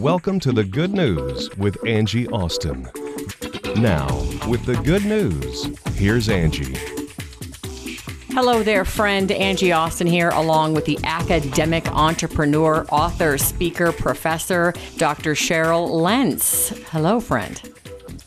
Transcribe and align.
Welcome 0.00 0.40
to 0.40 0.52
the 0.52 0.64
Good 0.64 0.94
News 0.94 1.54
with 1.58 1.76
Angie 1.86 2.26
Austin. 2.28 2.88
Now, 3.76 4.06
with 4.48 4.64
the 4.64 4.80
good 4.82 5.04
news, 5.04 5.78
here's 5.94 6.30
Angie. 6.30 6.74
Hello 8.30 8.62
there, 8.62 8.86
friend. 8.86 9.30
Angie 9.30 9.72
Austin 9.72 10.06
here, 10.06 10.30
along 10.30 10.72
with 10.72 10.86
the 10.86 10.98
academic 11.04 11.86
entrepreneur, 11.92 12.86
author, 12.90 13.36
speaker, 13.36 13.92
professor, 13.92 14.72
Dr. 14.96 15.34
Cheryl 15.34 15.90
Lentz. 15.90 16.70
Hello, 16.88 17.20
friend. 17.20 17.60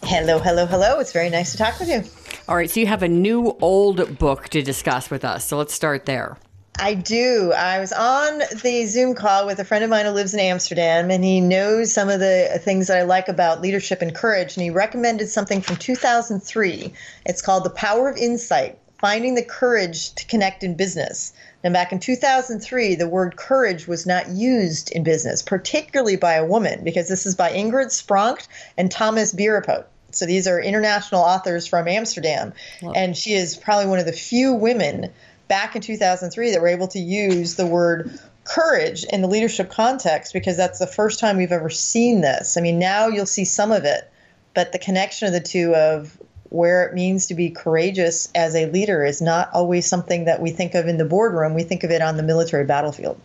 Hello, 0.04 0.38
hello, 0.38 0.68
hello. 0.68 1.00
It's 1.00 1.12
very 1.12 1.32
nice 1.32 1.54
to 1.54 1.58
talk 1.58 1.80
with 1.80 1.90
you. 1.90 2.04
All 2.48 2.56
right, 2.56 2.70
so 2.70 2.82
you 2.82 2.86
have 2.86 3.02
a 3.02 3.08
new 3.08 3.58
old 3.62 4.20
book 4.20 4.50
to 4.50 4.62
discuss 4.62 5.10
with 5.10 5.26
us. 5.26 5.48
So 5.48 5.58
let's 5.58 5.74
start 5.74 6.06
there. 6.06 6.38
I 6.80 6.96
do. 6.96 7.54
I 7.54 7.80
was 7.80 7.94
on 7.94 8.40
the 8.62 8.86
Zoom 8.88 9.14
call 9.14 9.46
with 9.46 9.60
a 9.60 9.66
friend 9.66 9.84
of 9.84 9.90
mine 9.90 10.06
who 10.06 10.12
lives 10.12 10.34
in 10.34 10.40
Amsterdam, 10.40 11.12
and 11.12 11.24
he 11.24 11.40
knows 11.40 11.94
some 11.94 12.10
of 12.10 12.20
the 12.20 12.60
things 12.64 12.88
that 12.88 12.98
I 12.98 13.04
like 13.04 13.28
about 13.28 13.62
leadership 13.62 14.02
and 14.02 14.14
courage. 14.14 14.58
And 14.58 14.64
he 14.64 14.70
recommended 14.70 15.30
something 15.30 15.62
from 15.62 15.76
2003. 15.78 16.94
It's 17.26 17.42
called 17.42 17.64
The 17.64 17.70
Power 17.70 18.10
of 18.10 18.18
Insight 18.18 18.80
Finding 19.00 19.36
the 19.36 19.44
Courage 19.44 20.16
to 20.16 20.26
Connect 20.26 20.64
in 20.64 20.76
Business. 20.76 21.34
Now, 21.64 21.72
back 21.72 21.92
in 21.92 22.00
2003, 22.00 22.96
the 22.96 23.08
word 23.08 23.36
courage 23.36 23.88
was 23.88 24.06
not 24.06 24.30
used 24.30 24.92
in 24.92 25.04
business, 25.04 25.42
particularly 25.42 26.16
by 26.16 26.34
a 26.34 26.46
woman, 26.46 26.84
because 26.84 27.08
this 27.08 27.26
is 27.26 27.36
by 27.36 27.52
Ingrid 27.52 27.88
Spronk 27.88 28.48
and 28.78 28.90
Thomas 28.90 29.34
Bierapot. 29.34 29.86
So 30.12 30.26
these 30.26 30.48
are 30.48 30.60
international 30.60 31.22
authors 31.22 31.68
from 31.68 31.88
Amsterdam. 31.88 32.54
And 32.96 33.16
she 33.16 33.34
is 33.34 33.58
probably 33.58 33.88
one 33.88 34.00
of 34.00 34.06
the 34.06 34.14
few 34.14 34.54
women 34.54 35.12
back 35.48 35.76
in 35.76 35.82
2003 35.82 36.52
that 36.52 36.62
were 36.62 36.68
able 36.68 36.88
to 36.88 37.00
use 37.00 37.56
the 37.56 37.66
word 37.66 38.20
courage 38.46 39.04
in 39.06 39.22
the 39.22 39.28
leadership 39.28 39.70
context 39.70 40.34
because 40.34 40.58
that's 40.58 40.80
the 40.80 40.88
first 40.88 41.20
time 41.20 41.38
we've 41.38 41.52
ever 41.52 41.70
seen 41.70 42.22
this. 42.22 42.58
I 42.58 42.62
mean, 42.62 42.80
now 42.80 43.08
you'll 43.08 43.26
see 43.26 43.46
some 43.46 43.72
of 43.72 43.86
it, 43.86 44.12
but 44.54 44.72
the 44.72 44.80
connection 44.80 45.28
of 45.28 45.34
the 45.34 45.40
two 45.40 45.74
of 45.76 46.18
where 46.50 46.86
it 46.86 46.94
means 46.94 47.26
to 47.28 47.34
be 47.34 47.50
courageous 47.50 48.30
as 48.36 48.56
a 48.56 48.68
leader 48.68 49.04
is 49.04 49.22
not 49.22 49.50
always 49.54 49.88
something 49.88 50.26
that 50.26 50.40
we 50.40 50.52
think 50.52 50.76
of 50.76 50.88
in 50.88 50.98
the 50.98 51.06
boardroom. 51.06 51.56
We 51.56 51.64
think 51.64 51.84
of 51.84 51.90
it 51.90 52.02
on 52.02 52.16
the 52.16 52.24
military 52.24 52.64
battlefield. 52.64 53.20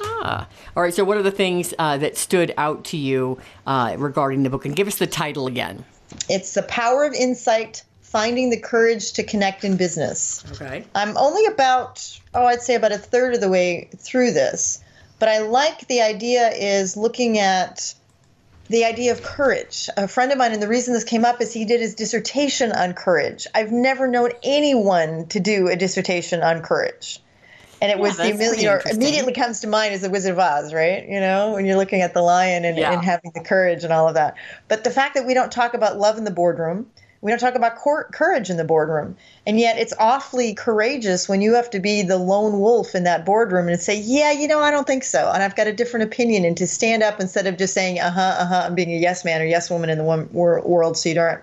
Ah, 0.00 0.48
all 0.76 0.82
right. 0.82 0.92
So, 0.92 1.04
what 1.04 1.16
are 1.16 1.22
the 1.22 1.30
things 1.30 1.74
uh, 1.78 1.96
that 1.98 2.16
stood 2.16 2.52
out 2.56 2.84
to 2.86 2.96
you 2.96 3.38
uh, 3.66 3.94
regarding 3.98 4.42
the 4.42 4.50
book? 4.50 4.64
And 4.64 4.74
give 4.74 4.88
us 4.88 4.96
the 4.96 5.06
title 5.06 5.46
again. 5.46 5.84
It's 6.28 6.54
The 6.54 6.62
Power 6.64 7.04
of 7.04 7.14
Insight 7.14 7.84
Finding 8.12 8.50
the 8.50 8.60
Courage 8.60 9.14
to 9.14 9.22
Connect 9.22 9.64
in 9.64 9.78
Business. 9.78 10.44
Okay. 10.52 10.84
I'm 10.94 11.16
only 11.16 11.46
about, 11.46 12.20
oh, 12.34 12.44
I'd 12.44 12.60
say 12.60 12.74
about 12.74 12.92
a 12.92 12.98
third 12.98 13.32
of 13.34 13.40
the 13.40 13.48
way 13.48 13.88
through 13.96 14.32
this, 14.32 14.84
but 15.18 15.30
I 15.30 15.38
like 15.38 15.88
the 15.88 16.02
idea 16.02 16.50
is 16.50 16.94
looking 16.94 17.38
at 17.38 17.94
the 18.68 18.84
idea 18.84 19.12
of 19.12 19.22
courage. 19.22 19.88
A 19.96 20.06
friend 20.06 20.30
of 20.30 20.36
mine, 20.36 20.52
and 20.52 20.62
the 20.62 20.68
reason 20.68 20.92
this 20.92 21.04
came 21.04 21.24
up 21.24 21.40
is 21.40 21.54
he 21.54 21.64
did 21.64 21.80
his 21.80 21.94
dissertation 21.94 22.70
on 22.70 22.92
courage. 22.92 23.46
I've 23.54 23.72
never 23.72 24.06
known 24.06 24.32
anyone 24.42 25.26
to 25.28 25.40
do 25.40 25.68
a 25.68 25.76
dissertation 25.76 26.42
on 26.42 26.60
courage. 26.60 27.18
And 27.80 27.90
it 27.90 27.96
Yeah, 27.96 28.02
was 28.02 28.18
the 28.18 28.24
that's 28.24 28.36
pretty 28.36 28.62
you 28.62 28.68
know, 28.68 28.80
immediately 28.90 29.32
comes 29.32 29.60
to 29.60 29.68
mind 29.68 29.94
is 29.94 30.02
the 30.02 30.10
Wizard 30.10 30.32
of 30.32 30.38
Oz, 30.38 30.74
right? 30.74 31.08
You 31.08 31.18
know, 31.18 31.52
when 31.52 31.64
you're 31.64 31.78
looking 31.78 32.02
at 32.02 32.12
the 32.12 32.20
lion 32.20 32.66
and, 32.66 32.76
Yeah. 32.76 32.92
and 32.92 33.02
having 33.02 33.30
the 33.34 33.40
courage 33.40 33.84
and 33.84 33.92
all 33.92 34.06
of 34.06 34.14
that. 34.16 34.36
But 34.68 34.84
the 34.84 34.90
fact 34.90 35.14
that 35.14 35.26
we 35.26 35.32
don't 35.32 35.50
talk 35.50 35.72
about 35.72 35.98
love 35.98 36.18
in 36.18 36.24
the 36.24 36.30
boardroom, 36.30 36.90
we 37.22 37.30
don't 37.30 37.38
talk 37.38 37.54
about 37.54 37.76
cor- 37.76 38.08
courage 38.12 38.50
in 38.50 38.56
the 38.56 38.64
boardroom. 38.64 39.16
And 39.46 39.58
yet 39.58 39.78
it's 39.78 39.94
awfully 39.98 40.54
courageous 40.54 41.28
when 41.28 41.40
you 41.40 41.54
have 41.54 41.70
to 41.70 41.78
be 41.78 42.02
the 42.02 42.18
lone 42.18 42.58
wolf 42.58 42.96
in 42.96 43.04
that 43.04 43.24
boardroom 43.24 43.68
and 43.68 43.80
say, 43.80 43.98
yeah, 43.98 44.32
you 44.32 44.48
know, 44.48 44.60
I 44.60 44.72
don't 44.72 44.88
think 44.88 45.04
so. 45.04 45.30
And 45.32 45.40
I've 45.42 45.54
got 45.54 45.68
a 45.68 45.72
different 45.72 46.04
opinion. 46.04 46.44
And 46.44 46.56
to 46.56 46.66
stand 46.66 47.04
up 47.04 47.20
instead 47.20 47.46
of 47.46 47.56
just 47.56 47.74
saying, 47.74 48.00
uh 48.00 48.10
huh, 48.10 48.36
uh 48.40 48.46
huh, 48.46 48.62
and 48.66 48.76
being 48.76 48.92
a 48.92 48.98
yes 48.98 49.24
man 49.24 49.40
or 49.40 49.44
yes 49.44 49.70
woman 49.70 49.88
in 49.88 49.98
the 49.98 50.04
world 50.04 50.96
so 50.96 51.08
you 51.08 51.14
don't. 51.14 51.40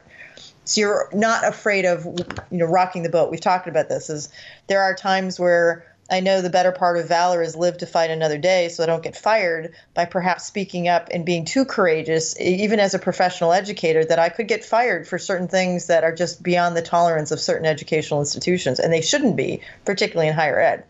So 0.66 0.81
you're 0.81 1.09
not 1.13 1.47
afraid 1.47 1.86
of, 1.86 2.05
you 2.52 2.58
know, 2.58 2.66
rocking 2.66 3.03
the 3.03 3.09
boat. 3.09 3.31
We've 3.31 3.41
talked 3.41 3.67
about 3.67 3.89
this. 3.89 4.09
Is 4.09 4.30
there 4.67 4.82
are 4.82 4.93
times 4.93 5.39
where 5.39 5.86
I 6.11 6.20
know 6.20 6.42
the 6.42 6.49
better 6.49 6.71
part 6.71 6.97
of 6.97 7.08
valor 7.08 7.42
is 7.42 7.55
live 7.55 7.77
to 7.80 7.86
fight 7.86 8.09
another 8.09 8.37
day 8.37 8.70
so 8.70 8.83
I 8.83 8.87
don't 8.87 9.03
get 9.03 9.15
fired 9.15 9.73
by 9.93 10.05
perhaps 10.05 10.45
speaking 10.45 10.87
up 10.87 11.09
and 11.11 11.25
being 11.25 11.45
too 11.45 11.65
courageous, 11.65 12.39
even 12.39 12.80
as 12.80 12.93
a 12.93 12.99
professional 12.99 13.53
educator, 13.53 14.03
that 14.03 14.20
I 14.20 14.30
could 14.30 14.47
get 14.47 14.65
fired 14.65 15.08
for 15.08 15.17
certain 15.17 15.47
things 15.47 15.87
that 15.87 16.03
are 16.03 16.14
just 16.14 16.42
beyond 16.42 16.75
the 16.75 16.81
tolerance 16.81 17.31
of 17.31 17.39
certain 17.39 17.65
educational 17.65 18.20
institutions. 18.20 18.80
And 18.80 18.92
they 18.92 19.02
shouldn't 19.02 19.36
be, 19.36 19.61
particularly 19.86 20.27
in 20.27 20.33
higher 20.33 20.59
ed. 20.59 20.83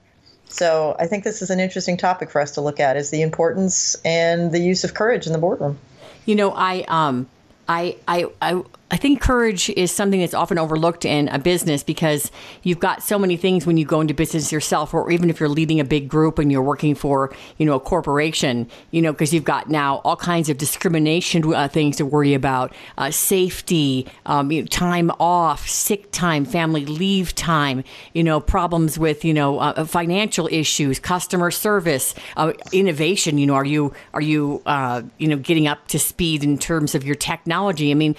So 0.48 0.96
I 0.98 1.06
think 1.06 1.24
this 1.24 1.42
is 1.42 1.50
an 1.50 1.60
interesting 1.60 1.98
topic 1.98 2.32
for 2.32 2.42
us 2.42 2.52
to 2.52 2.62
look 2.62 2.80
at 2.80 2.98
is 2.98 3.12
the 3.12 3.22
importance 3.22 3.96
and 4.04 4.52
the 4.52 4.60
use 4.60 4.84
of 4.84 4.94
courage 4.94 5.28
in 5.28 5.34
the 5.34 5.40
boardroom. 5.40 5.78
You 6.26 6.36
know, 6.36 6.52
I 6.52 6.86
um, 6.88 7.28
I 7.68 7.98
I 8.08 8.26
I. 8.42 8.64
I 8.92 8.98
think 8.98 9.22
courage 9.22 9.70
is 9.70 9.92
something 9.92 10.20
that's 10.20 10.34
often 10.34 10.58
overlooked 10.58 11.06
in 11.06 11.28
a 11.28 11.38
business 11.38 11.84
because 11.84 12.32
you've 12.64 12.80
got 12.80 13.04
so 13.04 13.20
many 13.20 13.38
things 13.38 13.68
when 13.68 13.78
you 13.78 13.86
go 13.86 14.02
into 14.02 14.16
business 14.16 14.52
yourself, 14.52 14.96
or 14.96 15.12
even 15.12 15.30
if 15.30 15.40
you're 15.40 15.48
leading 15.48 15.80
a 15.80 15.84
big 15.84 16.10
group 16.10 16.40
and 16.40 16.52
you're 16.52 16.64
working 16.64 16.96
for, 16.96 17.32
you 17.58 17.68
know, 17.68 17.76
a 17.76 17.80
corporation, 17.80 18.68
you 18.90 19.02
know, 19.02 19.12
because 19.12 19.32
you've 19.32 19.44
got 19.44 19.70
now 19.70 19.98
all 20.04 20.16
kinds 20.16 20.50
of 20.50 20.58
discrimination 20.58 21.54
uh, 21.54 21.68
things 21.68 21.98
to 21.98 22.06
worry 22.06 22.34
about, 22.34 22.74
uh, 22.98 23.12
safety, 23.12 24.08
um, 24.26 24.52
you 24.52 24.62
know, 24.62 24.68
time 24.68 25.12
off, 25.20 25.68
sick 25.68 26.12
time, 26.12 26.44
family 26.44 26.86
leave 26.86 27.36
time, 27.36 27.84
you 28.14 28.24
know, 28.24 28.40
problems 28.40 28.98
with, 28.98 29.24
you 29.24 29.36
know, 29.36 29.60
uh, 29.60 29.86
financial 29.86 30.50
issues, 30.52 31.00
customer 31.00 31.52
service, 31.52 32.16
uh, 32.38 32.54
innovation. 32.72 33.38
You 33.38 33.46
know, 33.46 33.54
are 33.54 33.66
you 33.66 33.94
are 34.16 34.22
you 34.22 34.64
uh, 34.66 35.04
you 35.20 35.28
know 35.28 35.38
getting 35.38 35.68
up 35.68 35.88
to 35.90 36.00
speed 36.00 36.44
in 36.44 36.58
terms 36.58 36.96
of 36.96 37.04
your 37.04 37.16
technology? 37.16 37.92
I 37.92 37.94
mean 37.94 38.16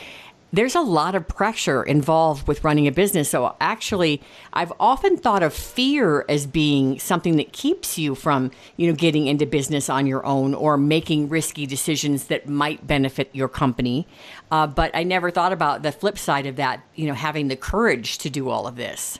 there's 0.52 0.74
a 0.74 0.80
lot 0.80 1.14
of 1.14 1.28
pressure 1.28 1.82
involved 1.82 2.48
with 2.48 2.64
running 2.64 2.86
a 2.86 2.92
business. 2.92 3.30
So 3.30 3.54
actually, 3.60 4.20
I've 4.52 4.72
often 4.80 5.16
thought 5.16 5.42
of 5.42 5.54
fear 5.54 6.24
as 6.28 6.46
being 6.46 6.98
something 6.98 7.36
that 7.36 7.52
keeps 7.52 7.98
you 7.98 8.14
from, 8.14 8.50
you 8.76 8.88
know, 8.88 8.96
getting 8.96 9.26
into 9.26 9.46
business 9.46 9.88
on 9.88 10.06
your 10.06 10.24
own 10.26 10.54
or 10.54 10.76
making 10.76 11.28
risky 11.28 11.66
decisions 11.66 12.24
that 12.26 12.48
might 12.48 12.86
benefit 12.86 13.30
your 13.32 13.48
company. 13.48 14.06
Uh, 14.50 14.66
but 14.66 14.90
I 14.94 15.04
never 15.04 15.30
thought 15.30 15.52
about 15.52 15.82
the 15.82 15.92
flip 15.92 16.18
side 16.18 16.46
of 16.46 16.56
that, 16.56 16.84
you 16.94 17.06
know, 17.06 17.14
having 17.14 17.48
the 17.48 17.56
courage 17.56 18.18
to 18.18 18.30
do 18.30 18.48
all 18.48 18.66
of 18.66 18.76
this. 18.76 19.18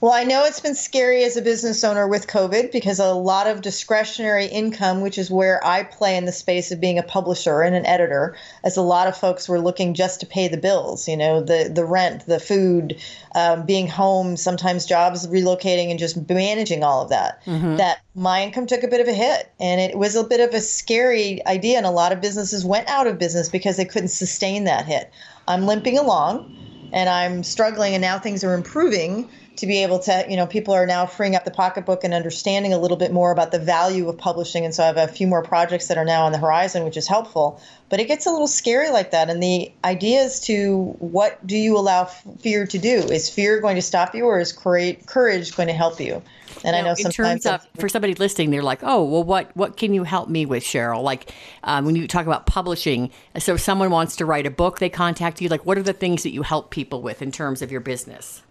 Well, 0.00 0.12
I 0.12 0.22
know 0.22 0.44
it's 0.44 0.60
been 0.60 0.76
scary 0.76 1.24
as 1.24 1.36
a 1.36 1.42
business 1.42 1.82
owner 1.82 2.06
with 2.06 2.28
COVID 2.28 2.70
because 2.70 3.00
a 3.00 3.12
lot 3.14 3.48
of 3.48 3.62
discretionary 3.62 4.46
income, 4.46 5.00
which 5.00 5.18
is 5.18 5.28
where 5.28 5.64
I 5.66 5.82
play 5.82 6.16
in 6.16 6.24
the 6.24 6.30
space 6.30 6.70
of 6.70 6.80
being 6.80 7.00
a 7.00 7.02
publisher 7.02 7.62
and 7.62 7.74
an 7.74 7.84
editor, 7.84 8.36
as 8.62 8.76
a 8.76 8.82
lot 8.82 9.08
of 9.08 9.16
folks 9.16 9.48
were 9.48 9.58
looking 9.58 9.94
just 9.94 10.20
to 10.20 10.26
pay 10.26 10.46
the 10.46 10.56
bills, 10.56 11.08
you 11.08 11.16
know, 11.16 11.40
the, 11.40 11.68
the 11.74 11.84
rent, 11.84 12.26
the 12.26 12.38
food, 12.38 12.96
um, 13.34 13.66
being 13.66 13.88
home, 13.88 14.36
sometimes 14.36 14.86
jobs 14.86 15.26
relocating 15.26 15.90
and 15.90 15.98
just 15.98 16.30
managing 16.30 16.84
all 16.84 17.02
of 17.02 17.08
that, 17.08 17.42
that 17.76 17.98
my 18.14 18.44
income 18.44 18.68
took 18.68 18.84
a 18.84 18.88
bit 18.88 19.00
of 19.00 19.08
a 19.08 19.14
hit. 19.14 19.50
And 19.58 19.80
it 19.80 19.98
was 19.98 20.14
a 20.14 20.22
bit 20.22 20.38
of 20.38 20.54
a 20.54 20.60
scary 20.60 21.44
idea. 21.44 21.76
And 21.76 21.86
a 21.86 21.90
lot 21.90 22.12
of 22.12 22.20
businesses 22.20 22.64
went 22.64 22.88
out 22.88 23.08
of 23.08 23.18
business 23.18 23.48
because 23.48 23.76
they 23.76 23.84
couldn't 23.84 24.10
sustain 24.10 24.62
that 24.64 24.86
hit. 24.86 25.10
I'm 25.48 25.66
limping 25.66 25.98
along 25.98 26.54
and 26.92 27.08
I'm 27.08 27.42
struggling, 27.42 27.94
and 27.94 28.00
now 28.00 28.18
things 28.18 28.42
are 28.44 28.54
improving 28.54 29.28
to 29.58 29.66
be 29.66 29.82
able 29.82 29.98
to, 29.98 30.24
you 30.28 30.36
know, 30.36 30.46
people 30.46 30.72
are 30.72 30.86
now 30.86 31.04
freeing 31.04 31.34
up 31.34 31.44
the 31.44 31.50
pocketbook 31.50 32.04
and 32.04 32.14
understanding 32.14 32.72
a 32.72 32.78
little 32.78 32.96
bit 32.96 33.12
more 33.12 33.32
about 33.32 33.50
the 33.50 33.58
value 33.58 34.08
of 34.08 34.16
publishing. 34.16 34.64
And 34.64 34.72
so 34.72 34.84
I 34.84 34.86
have 34.86 34.96
a 34.96 35.08
few 35.08 35.26
more 35.26 35.42
projects 35.42 35.88
that 35.88 35.98
are 35.98 36.04
now 36.04 36.24
on 36.26 36.32
the 36.32 36.38
horizon, 36.38 36.84
which 36.84 36.96
is 36.96 37.08
helpful. 37.08 37.60
But 37.88 37.98
it 37.98 38.06
gets 38.06 38.26
a 38.26 38.30
little 38.30 38.46
scary 38.46 38.90
like 38.90 39.10
that. 39.10 39.30
And 39.30 39.42
the 39.42 39.72
idea 39.84 40.20
is 40.20 40.40
to 40.40 40.94
what 41.00 41.44
do 41.44 41.56
you 41.56 41.76
allow 41.76 42.02
f- 42.02 42.22
fear 42.38 42.66
to 42.66 42.78
do? 42.78 42.98
Is 42.98 43.28
fear 43.28 43.60
going 43.60 43.74
to 43.76 43.82
stop 43.82 44.14
you, 44.14 44.26
or 44.26 44.38
is 44.38 44.52
courage, 44.52 45.04
courage 45.06 45.56
going 45.56 45.68
to 45.68 45.72
help 45.72 45.98
you? 45.98 46.22
And 46.64 46.76
I 46.76 46.82
know 46.82 46.90
in 46.90 46.96
sometimes 46.96 47.44
terms 47.44 47.46
of 47.46 47.66
for 47.78 47.88
somebody 47.88 48.14
listening, 48.14 48.50
they're 48.50 48.62
like, 48.62 48.80
"Oh, 48.82 49.04
well, 49.04 49.22
what 49.22 49.56
what 49.56 49.76
can 49.76 49.94
you 49.94 50.04
help 50.04 50.28
me 50.28 50.44
with, 50.44 50.64
Cheryl?" 50.64 51.02
Like 51.02 51.32
um, 51.62 51.84
when 51.84 51.96
you 51.96 52.08
talk 52.08 52.26
about 52.26 52.46
publishing, 52.46 53.10
so 53.38 53.54
if 53.54 53.60
someone 53.60 53.90
wants 53.90 54.16
to 54.16 54.26
write 54.26 54.46
a 54.46 54.50
book, 54.50 54.78
they 54.78 54.88
contact 54.88 55.40
you. 55.40 55.48
Like, 55.48 55.64
what 55.64 55.78
are 55.78 55.82
the 55.82 55.92
things 55.92 56.24
that 56.24 56.30
you 56.30 56.42
help 56.42 56.70
people 56.70 57.00
with 57.00 57.22
in 57.22 57.32
terms 57.32 57.62
of 57.62 57.70
your 57.70 57.80
business? 57.80 58.42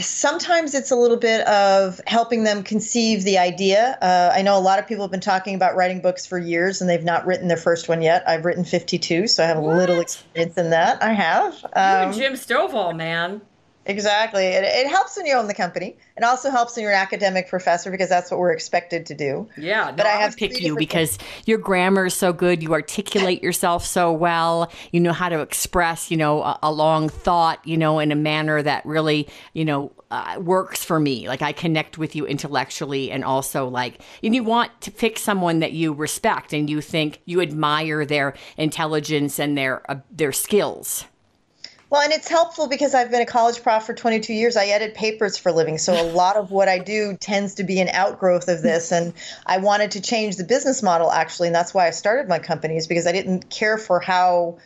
Sometimes 0.00 0.74
it's 0.74 0.90
a 0.90 0.96
little 0.96 1.16
bit 1.16 1.46
of 1.46 2.00
helping 2.06 2.44
them 2.44 2.62
conceive 2.62 3.22
the 3.24 3.38
idea. 3.38 3.96
Uh, 4.00 4.32
I 4.34 4.42
know 4.42 4.58
a 4.58 4.60
lot 4.60 4.78
of 4.78 4.86
people 4.86 5.04
have 5.04 5.10
been 5.10 5.20
talking 5.20 5.54
about 5.54 5.76
writing 5.76 6.00
books 6.00 6.26
for 6.26 6.38
years 6.38 6.80
and 6.80 6.90
they've 6.90 7.04
not 7.04 7.26
written 7.26 7.48
their 7.48 7.56
first 7.56 7.88
one 7.88 8.02
yet. 8.02 8.28
I've 8.28 8.44
written 8.44 8.64
52, 8.64 9.28
so 9.28 9.44
I 9.44 9.46
have 9.46 9.58
a 9.58 9.60
little 9.60 10.00
experience 10.00 10.56
in 10.56 10.70
that. 10.70 11.02
I 11.02 11.12
have. 11.12 11.64
Um, 11.72 12.12
Jim 12.12 12.34
Stovall, 12.34 12.96
man. 12.96 13.40
Exactly. 13.86 14.44
It, 14.44 14.64
it 14.64 14.86
helps 14.86 15.16
when 15.16 15.26
you 15.26 15.34
own 15.34 15.46
the 15.46 15.54
company. 15.54 15.96
It 16.16 16.24
also 16.24 16.50
helps 16.50 16.76
when 16.76 16.84
you're 16.84 16.92
an 16.92 16.98
academic 16.98 17.48
professor 17.48 17.90
because 17.90 18.08
that's 18.08 18.30
what 18.30 18.40
we're 18.40 18.52
expected 18.52 19.06
to 19.06 19.14
do. 19.14 19.48
Yeah, 19.56 19.90
no, 19.90 19.96
but 19.96 20.06
I, 20.06 20.14
I 20.14 20.16
have 20.22 20.36
pick 20.36 20.60
you 20.60 20.76
because 20.76 21.16
things. 21.16 21.42
your 21.46 21.58
grammar 21.58 22.06
is 22.06 22.14
so 22.14 22.32
good. 22.32 22.62
You 22.62 22.72
articulate 22.72 23.42
yourself 23.42 23.84
so 23.84 24.12
well. 24.12 24.70
You 24.92 25.00
know 25.00 25.12
how 25.12 25.28
to 25.28 25.40
express, 25.40 26.10
you 26.10 26.16
know, 26.16 26.42
a, 26.42 26.58
a 26.62 26.72
long 26.72 27.08
thought, 27.08 27.66
you 27.66 27.76
know, 27.76 27.98
in 27.98 28.10
a 28.10 28.16
manner 28.16 28.62
that 28.62 28.86
really, 28.86 29.28
you 29.52 29.64
know, 29.64 29.92
uh, 30.10 30.38
works 30.40 30.84
for 30.84 31.00
me. 31.00 31.28
Like 31.28 31.42
I 31.42 31.52
connect 31.52 31.98
with 31.98 32.14
you 32.14 32.26
intellectually 32.26 33.10
and 33.10 33.24
also 33.24 33.68
like, 33.68 34.00
and 34.22 34.34
you 34.34 34.44
want 34.44 34.80
to 34.82 34.90
pick 34.90 35.18
someone 35.18 35.58
that 35.58 35.72
you 35.72 35.92
respect 35.92 36.52
and 36.52 36.70
you 36.70 36.80
think 36.80 37.20
you 37.24 37.40
admire 37.40 38.06
their 38.06 38.34
intelligence 38.56 39.38
and 39.38 39.58
their 39.58 39.88
uh, 39.90 39.96
their 40.10 40.32
skills. 40.32 41.06
Well, 41.90 42.02
and 42.02 42.12
it's 42.12 42.28
helpful 42.28 42.66
because 42.66 42.94
I've 42.94 43.10
been 43.10 43.20
a 43.20 43.26
college 43.26 43.62
prof 43.62 43.84
for 43.84 43.94
22 43.94 44.32
years. 44.32 44.56
I 44.56 44.66
edit 44.66 44.94
papers 44.94 45.36
for 45.36 45.50
a 45.50 45.52
living. 45.52 45.78
So 45.78 45.92
a 45.92 46.08
lot 46.10 46.36
of 46.36 46.50
what 46.50 46.68
I 46.68 46.78
do 46.78 47.16
tends 47.20 47.54
to 47.56 47.64
be 47.64 47.80
an 47.80 47.88
outgrowth 47.88 48.48
of 48.48 48.62
this. 48.62 48.90
And 48.90 49.12
I 49.46 49.58
wanted 49.58 49.92
to 49.92 50.00
change 50.00 50.36
the 50.36 50.44
business 50.44 50.82
model 50.82 51.12
actually. 51.12 51.48
And 51.48 51.54
that's 51.54 51.74
why 51.74 51.86
I 51.86 51.90
started 51.90 52.28
my 52.28 52.38
company 52.38 52.76
is 52.76 52.86
because 52.86 53.06
I 53.06 53.12
didn't 53.12 53.50
care 53.50 53.78
for 53.78 54.00
how 54.00 54.58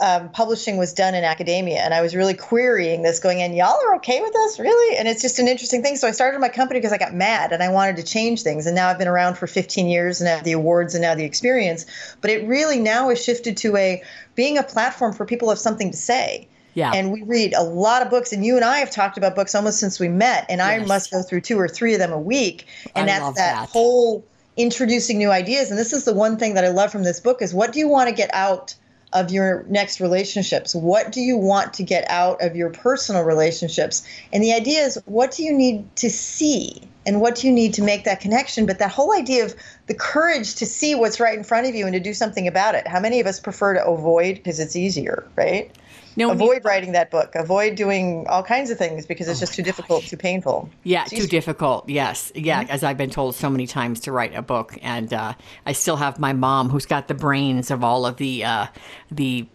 um, 0.00 0.28
publishing 0.30 0.76
was 0.76 0.92
done 0.92 1.14
in 1.14 1.24
academia. 1.24 1.78
And 1.78 1.94
I 1.94 2.02
was 2.02 2.14
really 2.14 2.34
querying 2.34 3.02
this, 3.02 3.20
going, 3.20 3.40
and 3.40 3.56
y'all 3.56 3.80
are 3.86 3.96
okay 3.96 4.20
with 4.20 4.32
this, 4.32 4.58
really? 4.58 4.98
And 4.98 5.08
it's 5.08 5.22
just 5.22 5.38
an 5.38 5.48
interesting 5.48 5.82
thing. 5.82 5.96
So 5.96 6.06
I 6.06 6.10
started 6.10 6.38
my 6.40 6.50
company 6.50 6.80
because 6.80 6.92
I 6.92 6.98
got 6.98 7.14
mad 7.14 7.52
and 7.52 7.62
I 7.62 7.70
wanted 7.70 7.96
to 7.96 8.02
change 8.02 8.42
things. 8.42 8.66
And 8.66 8.74
now 8.74 8.88
I've 8.88 8.98
been 8.98 9.08
around 9.08 9.38
for 9.38 9.46
15 9.46 9.88
years 9.88 10.20
and 10.20 10.28
have 10.28 10.44
the 10.44 10.52
awards 10.52 10.94
and 10.94 11.00
now 11.00 11.14
the 11.14 11.24
experience. 11.24 11.86
But 12.20 12.30
it 12.30 12.46
really 12.46 12.78
now 12.80 13.08
has 13.08 13.24
shifted 13.24 13.56
to 13.58 13.76
a 13.76 14.02
being 14.34 14.58
a 14.58 14.62
platform 14.62 15.14
for 15.14 15.24
people 15.24 15.46
who 15.46 15.50
have 15.52 15.58
something 15.58 15.90
to 15.92 15.96
say. 15.96 16.48
Yeah. 16.76 16.92
And 16.94 17.10
we 17.10 17.22
read 17.22 17.54
a 17.54 17.62
lot 17.62 18.02
of 18.02 18.10
books, 18.10 18.34
and 18.34 18.44
you 18.44 18.54
and 18.56 18.64
I 18.64 18.80
have 18.80 18.90
talked 18.90 19.16
about 19.16 19.34
books 19.34 19.54
almost 19.54 19.80
since 19.80 19.98
we 19.98 20.08
met, 20.08 20.44
and 20.50 20.58
yes. 20.58 20.82
I 20.82 20.84
must 20.84 21.10
go 21.10 21.22
through 21.22 21.40
two 21.40 21.58
or 21.58 21.68
three 21.68 21.94
of 21.94 21.98
them 21.98 22.12
a 22.12 22.20
week. 22.20 22.66
And 22.94 23.08
I 23.08 23.18
that's 23.18 23.36
that, 23.38 23.54
that 23.54 23.68
whole 23.70 24.26
introducing 24.58 25.16
new 25.16 25.30
ideas. 25.30 25.70
And 25.70 25.78
this 25.78 25.94
is 25.94 26.04
the 26.04 26.12
one 26.12 26.36
thing 26.36 26.52
that 26.52 26.64
I 26.64 26.68
love 26.68 26.92
from 26.92 27.02
this 27.02 27.18
book 27.18 27.40
is 27.40 27.54
what 27.54 27.72
do 27.72 27.78
you 27.78 27.88
want 27.88 28.10
to 28.10 28.14
get 28.14 28.28
out 28.34 28.74
of 29.14 29.30
your 29.30 29.64
next 29.68 30.00
relationships? 30.00 30.74
What 30.74 31.12
do 31.12 31.22
you 31.22 31.38
want 31.38 31.72
to 31.74 31.82
get 31.82 32.04
out 32.10 32.42
of 32.42 32.56
your 32.56 32.68
personal 32.68 33.22
relationships? 33.22 34.06
And 34.30 34.42
the 34.42 34.52
idea 34.52 34.82
is 34.82 35.00
what 35.06 35.30
do 35.30 35.44
you 35.44 35.54
need 35.54 35.96
to 35.96 36.10
see? 36.10 36.82
And 37.06 37.22
what 37.22 37.36
do 37.36 37.46
you 37.46 37.54
need 37.54 37.72
to 37.74 37.82
make 37.82 38.04
that 38.04 38.20
connection? 38.20 38.66
But 38.66 38.80
that 38.80 38.90
whole 38.90 39.16
idea 39.16 39.46
of 39.46 39.54
the 39.86 39.94
courage 39.94 40.56
to 40.56 40.66
see 40.66 40.94
what's 40.94 41.20
right 41.20 41.38
in 41.38 41.44
front 41.44 41.66
of 41.66 41.74
you 41.74 41.86
and 41.86 41.94
to 41.94 42.00
do 42.00 42.12
something 42.12 42.46
about 42.46 42.74
it. 42.74 42.86
How 42.86 43.00
many 43.00 43.20
of 43.20 43.26
us 43.26 43.40
prefer 43.40 43.74
to 43.74 43.86
avoid 43.86 44.34
because 44.36 44.60
it's 44.60 44.76
easier, 44.76 45.26
right? 45.36 45.70
No, 46.16 46.30
avoid 46.30 46.62
you, 46.64 46.68
writing 46.68 46.92
that 46.92 47.10
book. 47.10 47.34
Avoid 47.34 47.74
doing 47.74 48.26
all 48.28 48.42
kinds 48.42 48.70
of 48.70 48.78
things 48.78 49.06
because 49.06 49.28
it's 49.28 49.38
oh 49.38 49.42
just 49.42 49.54
too 49.54 49.62
gosh. 49.62 49.66
difficult, 49.76 50.04
too 50.04 50.16
painful. 50.16 50.70
Yeah, 50.82 51.04
too 51.04 51.26
difficult. 51.26 51.88
Yes, 51.88 52.32
yeah. 52.34 52.62
Mm-hmm. 52.62 52.70
As 52.70 52.82
I've 52.82 52.96
been 52.96 53.10
told 53.10 53.34
so 53.34 53.50
many 53.50 53.66
times 53.66 54.00
to 54.00 54.12
write 54.12 54.34
a 54.34 54.42
book, 54.42 54.78
and 54.82 55.12
uh, 55.12 55.34
I 55.66 55.72
still 55.72 55.96
have 55.96 56.18
my 56.18 56.32
mom, 56.32 56.70
who's 56.70 56.86
got 56.86 57.08
the 57.08 57.14
brains 57.14 57.70
of 57.70 57.84
all 57.84 58.06
of 58.06 58.16
the 58.16 58.44
uh, 58.44 58.66
the 59.10 59.46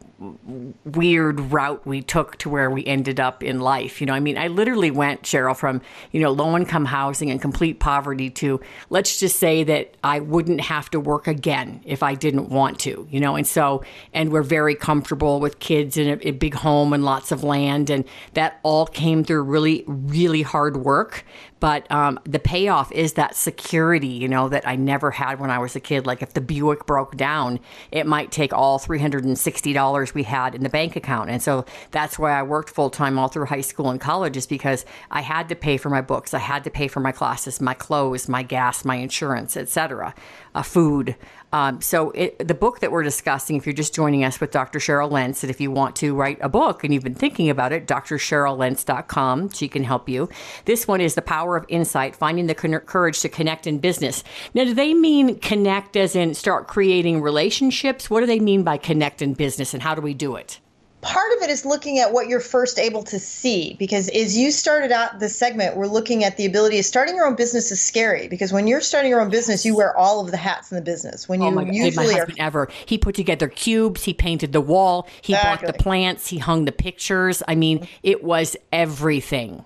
weird 0.85 1.39
route 1.51 1.85
we 1.85 2.01
took 2.01 2.37
to 2.37 2.49
where 2.49 2.69
we 2.69 2.85
ended 2.85 3.19
up 3.19 3.43
in 3.43 3.59
life. 3.59 4.01
You 4.01 4.07
know, 4.07 4.13
I 4.13 4.19
mean, 4.19 4.37
I 4.37 4.47
literally 4.47 4.91
went, 4.91 5.23
Cheryl, 5.23 5.55
from, 5.55 5.81
you 6.11 6.21
know, 6.21 6.31
low 6.31 6.55
income 6.55 6.85
housing 6.85 7.31
and 7.31 7.41
complete 7.41 7.79
poverty 7.79 8.29
to 8.31 8.61
let's 8.89 9.19
just 9.19 9.37
say 9.37 9.63
that 9.63 9.95
I 10.03 10.19
wouldn't 10.19 10.61
have 10.61 10.89
to 10.91 10.99
work 10.99 11.27
again 11.27 11.81
if 11.85 12.03
I 12.03 12.13
didn't 12.13 12.49
want 12.49 12.79
to, 12.81 13.07
you 13.09 13.19
know, 13.19 13.35
and 13.35 13.47
so, 13.47 13.83
and 14.13 14.31
we're 14.31 14.43
very 14.43 14.75
comfortable 14.75 15.39
with 15.39 15.59
kids 15.59 15.97
in 15.97 16.07
a, 16.07 16.27
a 16.27 16.31
big 16.31 16.53
home 16.53 16.93
and 16.93 17.03
lots 17.03 17.31
of 17.31 17.43
land. 17.43 17.89
And 17.89 18.05
that 18.33 18.59
all 18.63 18.85
came 18.85 19.23
through 19.23 19.43
really, 19.43 19.83
really 19.87 20.43
hard 20.43 20.77
work 20.77 21.25
but 21.61 21.89
um, 21.91 22.19
the 22.23 22.39
payoff 22.39 22.91
is 22.91 23.13
that 23.13 23.35
security, 23.35 24.07
you 24.07 24.27
know, 24.27 24.49
that 24.49 24.67
I 24.67 24.75
never 24.75 25.11
had 25.11 25.39
when 25.39 25.51
I 25.51 25.59
was 25.59 25.75
a 25.75 25.79
kid. 25.79 26.07
Like 26.07 26.23
if 26.23 26.33
the 26.33 26.41
Buick 26.41 26.87
broke 26.87 27.15
down, 27.15 27.59
it 27.91 28.07
might 28.07 28.31
take 28.31 28.51
all 28.51 28.79
$360 28.79 30.13
we 30.15 30.23
had 30.23 30.55
in 30.55 30.63
the 30.63 30.69
bank 30.69 30.95
account. 30.95 31.29
And 31.29 31.41
so 31.41 31.65
that's 31.91 32.17
why 32.17 32.31
I 32.31 32.41
worked 32.41 32.71
full 32.71 32.89
time 32.89 33.19
all 33.19 33.27
through 33.27 33.45
high 33.45 33.61
school 33.61 33.91
and 33.91 34.01
college, 34.01 34.35
is 34.35 34.47
because 34.47 34.85
I 35.11 35.21
had 35.21 35.49
to 35.49 35.55
pay 35.55 35.77
for 35.77 35.91
my 35.91 36.01
books, 36.01 36.33
I 36.33 36.39
had 36.39 36.63
to 36.63 36.71
pay 36.71 36.87
for 36.87 36.99
my 36.99 37.11
classes, 37.11 37.61
my 37.61 37.75
clothes, 37.75 38.27
my 38.27 38.41
gas, 38.41 38.83
my 38.83 38.95
insurance, 38.95 39.55
etc., 39.55 40.15
uh, 40.55 40.63
food. 40.63 41.15
Um, 41.53 41.81
so 41.81 42.11
it, 42.11 42.47
the 42.47 42.53
book 42.53 42.79
that 42.79 42.91
we're 42.91 43.03
discussing, 43.03 43.57
if 43.57 43.65
you're 43.65 43.73
just 43.73 43.93
joining 43.93 44.23
us 44.23 44.39
with 44.39 44.51
Dr. 44.51 44.79
Cheryl 44.79 45.11
Lentz, 45.11 45.43
and 45.43 45.49
if 45.49 45.59
you 45.59 45.69
want 45.69 45.95
to 45.97 46.15
write 46.15 46.37
a 46.41 46.47
book 46.47 46.83
and 46.83 46.93
you've 46.93 47.03
been 47.03 47.13
thinking 47.13 47.49
about 47.49 47.73
it, 47.73 47.87
drcheryllentz.com, 47.87 49.49
she 49.49 49.67
can 49.67 49.83
help 49.83 50.07
you. 50.07 50.29
This 50.65 50.87
one 50.87 51.01
is 51.01 51.15
The 51.15 51.21
Power 51.21 51.57
of 51.57 51.65
Insight, 51.67 52.15
Finding 52.15 52.47
the 52.47 52.55
Courage 52.55 53.19
to 53.19 53.29
Connect 53.29 53.67
in 53.67 53.79
Business. 53.79 54.23
Now, 54.53 54.63
do 54.63 54.73
they 54.73 54.93
mean 54.93 55.39
connect 55.39 55.97
as 55.97 56.15
in 56.15 56.33
start 56.33 56.67
creating 56.67 57.21
relationships? 57.21 58.09
What 58.09 58.21
do 58.21 58.25
they 58.25 58.39
mean 58.39 58.63
by 58.63 58.77
connect 58.77 59.21
in 59.21 59.33
business 59.33 59.73
and 59.73 59.83
how 59.83 59.93
do 59.93 60.01
we 60.01 60.13
do 60.13 60.37
it? 60.37 60.60
Part 61.01 61.35
of 61.35 61.41
it 61.43 61.49
is 61.49 61.65
looking 61.65 61.99
at 61.99 62.13
what 62.13 62.27
you're 62.27 62.39
first 62.39 62.77
able 62.77 63.03
to 63.03 63.19
see 63.19 63.75
because 63.79 64.07
as 64.09 64.37
you 64.37 64.51
started 64.51 64.91
out 64.91 65.19
this 65.19 65.35
segment 65.35 65.75
we're 65.75 65.87
looking 65.87 66.23
at 66.23 66.37
the 66.37 66.45
ability 66.45 66.77
of 66.77 66.85
starting 66.85 67.15
your 67.15 67.25
own 67.25 67.35
business 67.35 67.71
is 67.71 67.81
scary 67.81 68.27
because 68.27 68.53
when 68.53 68.67
you're 68.67 68.81
starting 68.81 69.09
your 69.09 69.19
own 69.19 69.29
business 69.29 69.65
you 69.65 69.75
wear 69.75 69.95
all 69.97 70.23
of 70.23 70.29
the 70.29 70.37
hats 70.37 70.71
in 70.71 70.75
the 70.75 70.81
business 70.81 71.27
when 71.27 71.41
oh 71.41 71.49
you 71.49 71.55
my 71.55 71.63
God, 71.63 71.73
usually 71.75 72.07
my 72.07 72.13
husband 72.13 72.39
are, 72.39 72.45
ever 72.45 72.69
he 72.85 72.97
put 72.97 73.15
together 73.15 73.47
cubes 73.47 74.03
he 74.03 74.13
painted 74.13 74.53
the 74.53 74.61
wall 74.61 75.07
he 75.21 75.33
exactly. 75.33 75.65
bought 75.65 75.77
the 75.77 75.83
plants 75.83 76.27
he 76.27 76.37
hung 76.37 76.65
the 76.65 76.71
pictures 76.71 77.41
i 77.47 77.55
mean 77.55 77.87
it 78.03 78.23
was 78.23 78.55
everything 78.71 79.65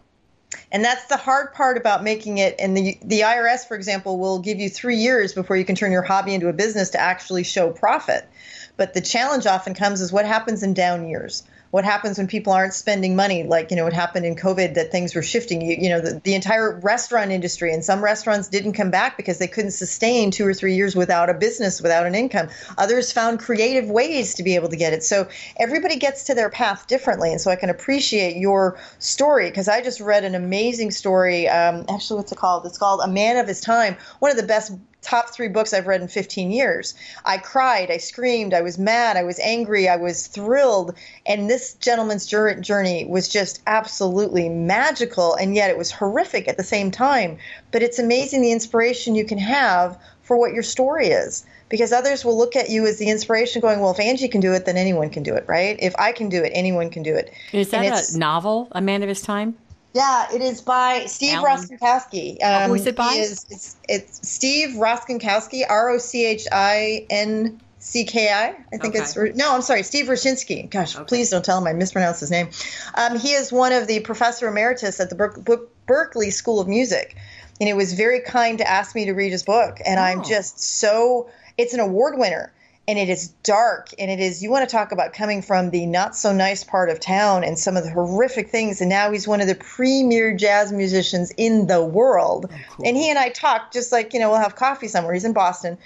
and 0.71 0.83
that's 0.83 1.05
the 1.05 1.17
hard 1.17 1.53
part 1.53 1.77
about 1.77 2.03
making 2.03 2.37
it. 2.37 2.55
And 2.59 2.75
the 2.75 2.97
the 3.03 3.21
IRS, 3.21 3.67
for 3.67 3.75
example, 3.75 4.17
will 4.17 4.39
give 4.39 4.59
you 4.59 4.69
three 4.69 4.97
years 4.97 5.33
before 5.33 5.57
you 5.57 5.65
can 5.65 5.75
turn 5.75 5.91
your 5.91 6.01
hobby 6.01 6.33
into 6.33 6.47
a 6.47 6.53
business 6.53 6.89
to 6.91 6.99
actually 6.99 7.43
show 7.43 7.71
profit. 7.71 8.27
But 8.77 8.93
the 8.93 9.01
challenge 9.01 9.45
often 9.45 9.73
comes 9.73 10.01
is 10.01 10.11
what 10.11 10.25
happens 10.25 10.63
in 10.63 10.73
down 10.73 11.07
years? 11.07 11.43
What 11.71 11.83
happens 11.83 12.17
when 12.17 12.27
people 12.27 12.53
aren't 12.53 12.73
spending 12.73 13.17
money? 13.17 13.43
Like 13.43 13.69
you 13.69 13.75
know 13.75 13.83
what 13.83 13.91
happened 13.91 14.25
in 14.25 14.35
covid 14.35 14.75
that 14.75 14.91
things 14.91 15.13
were 15.13 15.21
shifting? 15.21 15.61
You, 15.61 15.75
you 15.77 15.89
know 15.89 15.99
the, 15.99 16.21
the 16.23 16.33
entire 16.33 16.79
restaurant 16.79 17.31
industry 17.31 17.73
and 17.73 17.83
some 17.83 18.01
restaurants 18.01 18.47
didn't 18.47 18.73
come 18.73 18.91
back 18.91 19.17
because 19.17 19.39
they 19.39 19.47
couldn't 19.47 19.71
sustain 19.71 20.31
two 20.31 20.47
or 20.47 20.53
three 20.53 20.75
years 20.75 20.95
without 20.95 21.29
a 21.29 21.33
business 21.33 21.81
without 21.81 22.05
an 22.05 22.15
income. 22.15 22.47
Others 22.77 23.11
found 23.11 23.39
creative 23.39 23.89
ways 23.89 24.35
to 24.35 24.43
be 24.43 24.55
able 24.55 24.69
to 24.69 24.77
get 24.77 24.93
it. 24.93 25.03
So 25.03 25.27
everybody 25.57 25.97
gets 25.97 26.23
to 26.25 26.33
their 26.33 26.49
path 26.49 26.87
differently. 26.87 27.31
And 27.31 27.41
so 27.41 27.51
i 27.51 27.57
can 27.57 27.69
appreciate 27.69 28.37
your 28.37 28.79
story 28.99 29.49
because 29.49 29.67
i 29.67 29.81
just 29.81 29.99
read 29.99 30.23
an 30.23 30.35
amazing 30.35 30.91
story 30.91 31.49
um, 31.49 31.85
actually 31.89 32.17
what's 32.17 32.31
it 32.31 32.37
called? 32.37 32.65
It's 32.65 32.77
called 32.77 33.01
a 33.03 33.07
man 33.07 33.35
of 33.37 33.47
his 33.47 33.59
time 33.59 33.97
one 34.19 34.31
of 34.31 34.37
the 34.37 34.43
best 34.43 34.71
top 35.05 35.29
three 35.29 35.47
books 35.47 35.73
I've 35.73 35.87
read 35.87 36.01
in 36.01 36.07
15 36.07 36.51
years. 36.51 36.95
I 37.23 37.37
cried, 37.37 37.91
I 37.91 37.97
screamed, 37.97 38.53
I 38.53 38.61
was 38.61 38.77
mad, 38.77 39.15
I 39.17 39.23
was 39.23 39.39
angry, 39.39 39.87
I 39.87 39.95
was 39.95 40.27
thrilled. 40.27 40.95
And 41.25 41.49
this 41.49 41.75
gentleman's 41.75 42.25
journey 42.25 43.05
was 43.05 43.29
just 43.29 43.61
absolutely 43.67 44.49
magical. 44.49 45.35
And 45.35 45.55
yet 45.55 45.69
it 45.69 45.77
was 45.77 45.91
horrific 45.91 46.47
at 46.47 46.57
the 46.57 46.63
same 46.63 46.91
time. 46.91 47.37
But 47.71 47.83
it's 47.83 47.99
amazing 47.99 48.41
the 48.41 48.51
inspiration 48.51 49.15
you 49.15 49.25
can 49.25 49.37
have 49.37 49.97
for 50.23 50.37
what 50.37 50.53
your 50.53 50.63
story 50.63 51.07
is. 51.07 51.45
Because 51.69 51.91
others 51.91 52.23
will 52.23 52.37
look 52.37 52.55
at 52.55 52.69
you 52.69 52.85
as 52.85 52.97
the 52.99 53.09
inspiration, 53.09 53.59
going, 53.61 53.79
Well, 53.79 53.91
if 53.91 53.99
Angie 53.99 54.27
can 54.27 54.41
do 54.41 54.53
it, 54.53 54.65
then 54.65 54.77
anyone 54.77 55.09
can 55.09 55.23
do 55.23 55.33
it, 55.33 55.45
right? 55.47 55.77
If 55.79 55.95
I 55.97 56.11
can 56.11 56.29
do 56.29 56.43
it, 56.43 56.51
anyone 56.53 56.89
can 56.89 57.01
do 57.01 57.15
it. 57.15 57.33
Is 57.53 57.71
that 57.71 58.13
a 58.13 58.17
novel, 58.17 58.67
A 58.71 58.81
Man 58.81 59.01
of 59.01 59.09
His 59.09 59.21
Time? 59.21 59.57
Yeah, 59.95 60.27
it 60.33 60.41
is 60.41 60.59
by 60.59 61.05
Steve 61.05 61.35
Alan. 61.35 61.57
Rostenkowski. 61.57 62.43
Um, 62.43 62.63
oh, 62.63 62.67
who 62.67 62.73
is 62.73 62.85
it 62.85 62.97
by? 62.97 63.13
Is, 63.13 63.45
it's, 63.49 63.77
it's 63.87 64.29
Steve 64.29 64.75
Rostenkowski, 64.75 65.63
R 65.67 65.91
O 65.91 65.97
C 65.99 66.25
H 66.25 66.45
I 66.51 67.05
N 67.09 67.61
C 67.79 68.03
K 68.03 68.29
I. 68.29 68.47
I 68.47 68.77
think 68.77 68.93
okay. 68.93 68.99
it's 68.99 69.15
no. 69.37 69.55
I'm 69.55 69.61
sorry, 69.61 69.83
Steve 69.83 70.07
Rushinsky. 70.07 70.69
Gosh, 70.69 70.97
okay. 70.97 71.05
please 71.05 71.29
don't 71.29 71.45
tell 71.45 71.57
him 71.59 71.65
I 71.65 71.71
mispronounced 71.71 72.19
his 72.19 72.29
name. 72.29 72.49
Um, 72.95 73.17
he 73.17 73.29
is 73.29 73.53
one 73.53 73.71
of 73.71 73.87
the 73.87 74.01
professor 74.01 74.49
emeritus 74.49 74.99
at 74.99 75.09
the 75.09 75.15
Ber- 75.15 75.69
Berklee 75.87 76.33
School 76.33 76.59
of 76.59 76.67
Music, 76.67 77.15
and 77.61 77.69
it 77.69 77.77
was 77.77 77.93
very 77.93 78.19
kind 78.19 78.57
to 78.57 78.69
ask 78.69 78.95
me 78.95 79.05
to 79.05 79.13
read 79.13 79.31
his 79.31 79.43
book. 79.43 79.79
And 79.85 79.97
oh. 79.97 80.03
I'm 80.03 80.25
just 80.25 80.59
so. 80.59 81.29
It's 81.57 81.73
an 81.73 81.79
award 81.79 82.17
winner 82.17 82.51
and 82.87 82.99
it 82.99 83.09
is 83.09 83.29
dark 83.43 83.89
and 83.97 84.11
it 84.11 84.19
is 84.19 84.43
you 84.43 84.51
want 84.51 84.67
to 84.67 84.71
talk 84.71 84.91
about 84.91 85.13
coming 85.13 85.41
from 85.41 85.69
the 85.71 85.85
not 85.85 86.15
so 86.15 86.31
nice 86.31 86.63
part 86.63 86.89
of 86.89 86.99
town 86.99 87.43
and 87.43 87.57
some 87.57 87.77
of 87.77 87.83
the 87.83 87.89
horrific 87.91 88.49
things 88.49 88.81
and 88.81 88.89
now 88.89 89.11
he's 89.11 89.27
one 89.27 89.41
of 89.41 89.47
the 89.47 89.55
premier 89.55 90.35
jazz 90.35 90.71
musicians 90.71 91.31
in 91.37 91.67
the 91.67 91.83
world. 91.83 92.47
Oh, 92.51 92.55
cool. 92.69 92.87
and 92.87 92.97
he 92.97 93.09
and 93.09 93.17
i 93.19 93.29
talked 93.29 93.73
just 93.73 93.91
like 93.91 94.13
you 94.13 94.19
know 94.19 94.29
we'll 94.29 94.39
have 94.39 94.55
coffee 94.55 94.87
somewhere. 94.87 95.13
He's 95.13 95.25
in 95.25 95.33
boston. 95.33 95.77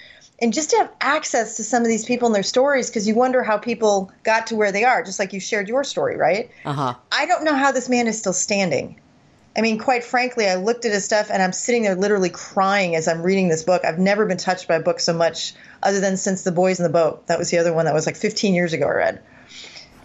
And 0.42 0.54
just 0.54 0.70
to 0.70 0.76
have 0.78 0.90
access 1.02 1.58
to 1.58 1.64
some 1.64 1.82
of 1.82 1.88
these 1.88 2.06
people 2.06 2.24
and 2.24 2.34
their 2.34 2.42
stories 2.42 2.88
because 2.88 3.06
you 3.06 3.14
wonder 3.14 3.42
how 3.42 3.58
people 3.58 4.10
got 4.22 4.46
to 4.46 4.56
where 4.56 4.72
they 4.72 4.84
are 4.84 5.02
just 5.02 5.18
like 5.18 5.34
you 5.34 5.40
shared 5.40 5.68
your 5.68 5.84
story 5.84 6.16
right? 6.16 6.50
Uh-huh. 6.64 6.94
i 7.12 7.26
don't 7.26 7.44
know 7.44 7.54
how 7.54 7.72
this 7.72 7.88
man 7.88 8.06
is 8.06 8.18
still 8.18 8.32
standing 8.32 8.98
I 9.56 9.62
mean, 9.62 9.78
quite 9.78 10.04
frankly, 10.04 10.46
I 10.46 10.54
looked 10.54 10.84
at 10.84 10.92
his 10.92 11.04
stuff 11.04 11.28
and 11.30 11.42
I'm 11.42 11.52
sitting 11.52 11.82
there 11.82 11.96
literally 11.96 12.30
crying 12.30 12.94
as 12.94 13.08
I'm 13.08 13.22
reading 13.22 13.48
this 13.48 13.64
book. 13.64 13.84
I've 13.84 13.98
never 13.98 14.24
been 14.24 14.36
touched 14.36 14.68
by 14.68 14.76
a 14.76 14.80
book 14.80 15.00
so 15.00 15.12
much 15.12 15.54
other 15.82 16.00
than 16.00 16.16
since 16.16 16.42
The 16.42 16.52
Boys 16.52 16.78
in 16.78 16.84
the 16.84 16.90
Boat. 16.90 17.26
That 17.26 17.38
was 17.38 17.50
the 17.50 17.58
other 17.58 17.72
one 17.72 17.84
that 17.86 17.94
was 17.94 18.06
like 18.06 18.16
15 18.16 18.54
years 18.54 18.72
ago 18.72 18.86
I 18.86 18.92
read. 18.92 19.22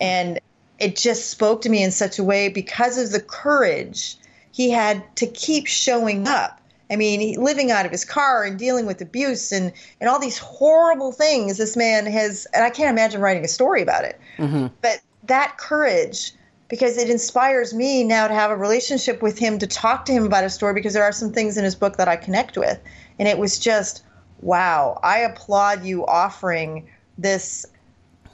And 0.01 0.39
it 0.79 0.95
just 0.95 1.29
spoke 1.29 1.61
to 1.61 1.69
me 1.69 1.83
in 1.83 1.91
such 1.91 2.17
a 2.17 2.23
way 2.23 2.49
because 2.49 2.97
of 2.97 3.11
the 3.11 3.21
courage 3.21 4.17
he 4.51 4.71
had 4.71 5.03
to 5.17 5.27
keep 5.27 5.67
showing 5.67 6.27
up. 6.27 6.59
I 6.89 6.95
mean, 6.95 7.19
he, 7.19 7.37
living 7.37 7.71
out 7.71 7.85
of 7.85 7.91
his 7.91 8.05
car 8.05 8.43
and 8.43 8.57
dealing 8.59 8.85
with 8.85 9.01
abuse 9.01 9.51
and, 9.51 9.71
and 9.99 10.09
all 10.09 10.19
these 10.19 10.37
horrible 10.37 11.11
things 11.11 11.57
this 11.57 11.75
man 11.75 12.05
has, 12.05 12.47
and 12.53 12.63
I 12.63 12.69
can't 12.69 12.89
imagine 12.89 13.21
writing 13.21 13.43
a 13.43 13.47
story 13.47 13.81
about 13.81 14.05
it. 14.05 14.19
Mm-hmm. 14.37 14.67
But 14.81 15.01
that 15.23 15.57
courage, 15.57 16.33
because 16.67 16.97
it 16.97 17.09
inspires 17.09 17.73
me 17.73 18.03
now 18.03 18.27
to 18.27 18.33
have 18.33 18.51
a 18.51 18.57
relationship 18.57 19.21
with 19.21 19.37
him, 19.37 19.59
to 19.59 19.67
talk 19.67 20.05
to 20.05 20.11
him 20.11 20.25
about 20.25 20.43
his 20.43 20.53
story, 20.53 20.73
because 20.73 20.93
there 20.93 21.03
are 21.03 21.11
some 21.11 21.31
things 21.31 21.57
in 21.57 21.63
his 21.63 21.75
book 21.75 21.97
that 21.97 22.07
I 22.07 22.15
connect 22.15 22.57
with. 22.57 22.79
And 23.19 23.27
it 23.27 23.37
was 23.37 23.59
just, 23.59 24.03
wow, 24.41 24.99
I 25.03 25.19
applaud 25.19 25.83
you 25.83 26.05
offering 26.05 26.87
this 27.17 27.65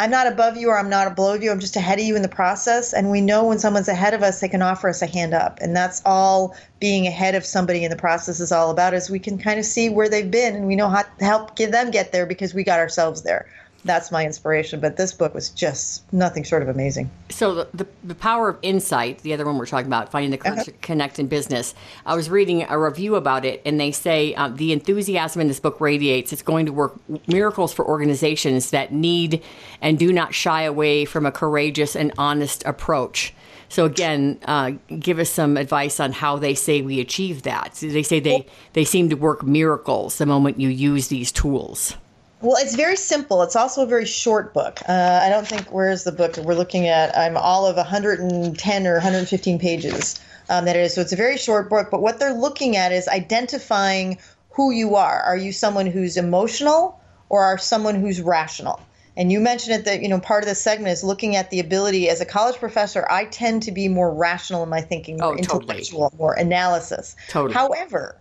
I'm 0.01 0.09
not 0.09 0.25
above 0.25 0.57
you 0.57 0.69
or 0.69 0.79
I'm 0.79 0.89
not 0.89 1.15
below 1.15 1.35
you. 1.35 1.51
I'm 1.51 1.59
just 1.59 1.75
ahead 1.75 1.99
of 1.99 2.05
you 2.05 2.15
in 2.15 2.23
the 2.23 2.27
process. 2.27 2.91
And 2.91 3.11
we 3.11 3.21
know 3.21 3.43
when 3.43 3.59
someone's 3.59 3.87
ahead 3.87 4.15
of 4.15 4.23
us, 4.23 4.39
they 4.39 4.47
can 4.47 4.63
offer 4.63 4.89
us 4.89 5.03
a 5.03 5.05
hand 5.05 5.35
up. 5.35 5.59
And 5.61 5.75
that's 5.75 6.01
all 6.07 6.55
being 6.79 7.05
ahead 7.05 7.35
of 7.35 7.45
somebody 7.45 7.83
in 7.83 7.91
the 7.91 7.95
process 7.95 8.39
is 8.39 8.51
all 8.51 8.71
about 8.71 8.95
is 8.95 9.11
we 9.11 9.19
can 9.19 9.37
kind 9.37 9.59
of 9.59 9.65
see 9.65 9.89
where 9.89 10.09
they've 10.09 10.31
been 10.31 10.55
and 10.55 10.65
we 10.65 10.75
know 10.75 10.89
how 10.89 11.03
to 11.03 11.23
help 11.23 11.55
get 11.55 11.71
them 11.71 11.91
get 11.91 12.11
there 12.11 12.25
because 12.25 12.51
we 12.51 12.63
got 12.63 12.79
ourselves 12.79 13.21
there 13.21 13.47
that's 13.83 14.11
my 14.11 14.25
inspiration. 14.25 14.79
But 14.79 14.97
this 14.97 15.13
book 15.13 15.33
was 15.33 15.49
just 15.49 16.11
nothing 16.13 16.43
short 16.43 16.61
of 16.61 16.69
amazing. 16.69 17.09
So 17.29 17.55
the, 17.55 17.67
the, 17.73 17.87
the 18.03 18.15
power 18.15 18.49
of 18.49 18.57
insight, 18.61 19.19
the 19.19 19.33
other 19.33 19.45
one 19.45 19.57
we're 19.57 19.65
talking 19.65 19.87
about, 19.87 20.11
finding 20.11 20.31
the 20.31 20.47
uh-huh. 20.47 20.63
connect 20.81 21.19
in 21.19 21.27
business. 21.27 21.73
I 22.05 22.15
was 22.15 22.29
reading 22.29 22.65
a 22.69 22.79
review 22.79 23.15
about 23.15 23.45
it, 23.45 23.61
and 23.65 23.79
they 23.79 23.91
say 23.91 24.33
uh, 24.35 24.49
the 24.49 24.71
enthusiasm 24.71 25.41
in 25.41 25.47
this 25.47 25.59
book 25.59 25.79
radiates. 25.81 26.33
It's 26.33 26.41
going 26.41 26.65
to 26.65 26.73
work 26.73 26.95
miracles 27.27 27.73
for 27.73 27.85
organizations 27.87 28.71
that 28.71 28.91
need 28.93 29.41
and 29.81 29.97
do 29.97 30.13
not 30.13 30.33
shy 30.33 30.63
away 30.63 31.05
from 31.05 31.25
a 31.25 31.31
courageous 31.31 31.95
and 31.95 32.13
honest 32.17 32.63
approach. 32.65 33.33
So 33.71 33.85
again, 33.85 34.37
uh, 34.45 34.71
give 34.99 35.17
us 35.17 35.29
some 35.29 35.55
advice 35.55 36.01
on 36.01 36.11
how 36.11 36.35
they 36.35 36.55
say 36.55 36.81
we 36.81 36.99
achieve 36.99 37.43
that. 37.43 37.77
So 37.77 37.87
they 37.87 38.03
say 38.03 38.19
they, 38.19 38.45
they 38.73 38.83
seem 38.83 39.09
to 39.09 39.15
work 39.15 39.43
miracles 39.43 40.17
the 40.17 40.25
moment 40.25 40.59
you 40.59 40.67
use 40.67 41.07
these 41.07 41.31
tools. 41.31 41.95
Well, 42.41 42.57
it's 42.59 42.75
very 42.75 42.95
simple. 42.95 43.43
It's 43.43 43.55
also 43.55 43.83
a 43.83 43.85
very 43.85 44.05
short 44.05 44.53
book. 44.53 44.79
Uh, 44.89 45.19
I 45.21 45.29
don't 45.29 45.47
think 45.47 45.71
where 45.71 45.91
is 45.91 46.03
the 46.03 46.11
book 46.11 46.37
we're 46.37 46.55
looking 46.55 46.87
at. 46.87 47.15
I'm 47.15 47.37
all 47.37 47.67
of 47.67 47.75
110 47.75 48.87
or 48.87 48.93
115 48.93 49.59
pages. 49.59 50.19
Um, 50.49 50.65
that 50.65 50.75
is, 50.75 50.95
so 50.95 51.01
it's 51.01 51.13
a 51.13 51.17
very 51.17 51.37
short 51.37 51.69
book. 51.69 51.89
But 51.91 52.01
what 52.01 52.19
they're 52.19 52.33
looking 52.33 52.75
at 52.75 52.91
is 52.91 53.07
identifying 53.07 54.17
who 54.49 54.71
you 54.71 54.95
are. 54.95 55.21
Are 55.21 55.37
you 55.37 55.53
someone 55.53 55.85
who's 55.85 56.17
emotional, 56.17 56.99
or 57.29 57.43
are 57.43 57.57
someone 57.57 57.95
who's 57.95 58.19
rational? 58.21 58.81
And 59.15 59.31
you 59.31 59.39
mentioned 59.39 59.75
it 59.75 59.85
that 59.85 60.01
you 60.01 60.09
know 60.09 60.19
part 60.19 60.43
of 60.43 60.49
the 60.49 60.55
segment 60.55 60.91
is 60.91 61.03
looking 61.03 61.35
at 61.35 61.51
the 61.51 61.59
ability 61.59 62.09
as 62.09 62.21
a 62.21 62.25
college 62.25 62.57
professor. 62.57 63.05
I 63.09 63.25
tend 63.25 63.63
to 63.63 63.71
be 63.71 63.87
more 63.87 64.11
rational 64.11 64.63
in 64.63 64.69
my 64.69 64.81
thinking, 64.81 65.17
more 65.17 65.33
oh, 65.33 65.37
intellectual, 65.37 66.09
totally. 66.09 66.17
more 66.17 66.33
analysis. 66.33 67.15
Totally. 67.29 67.53
However, 67.53 68.17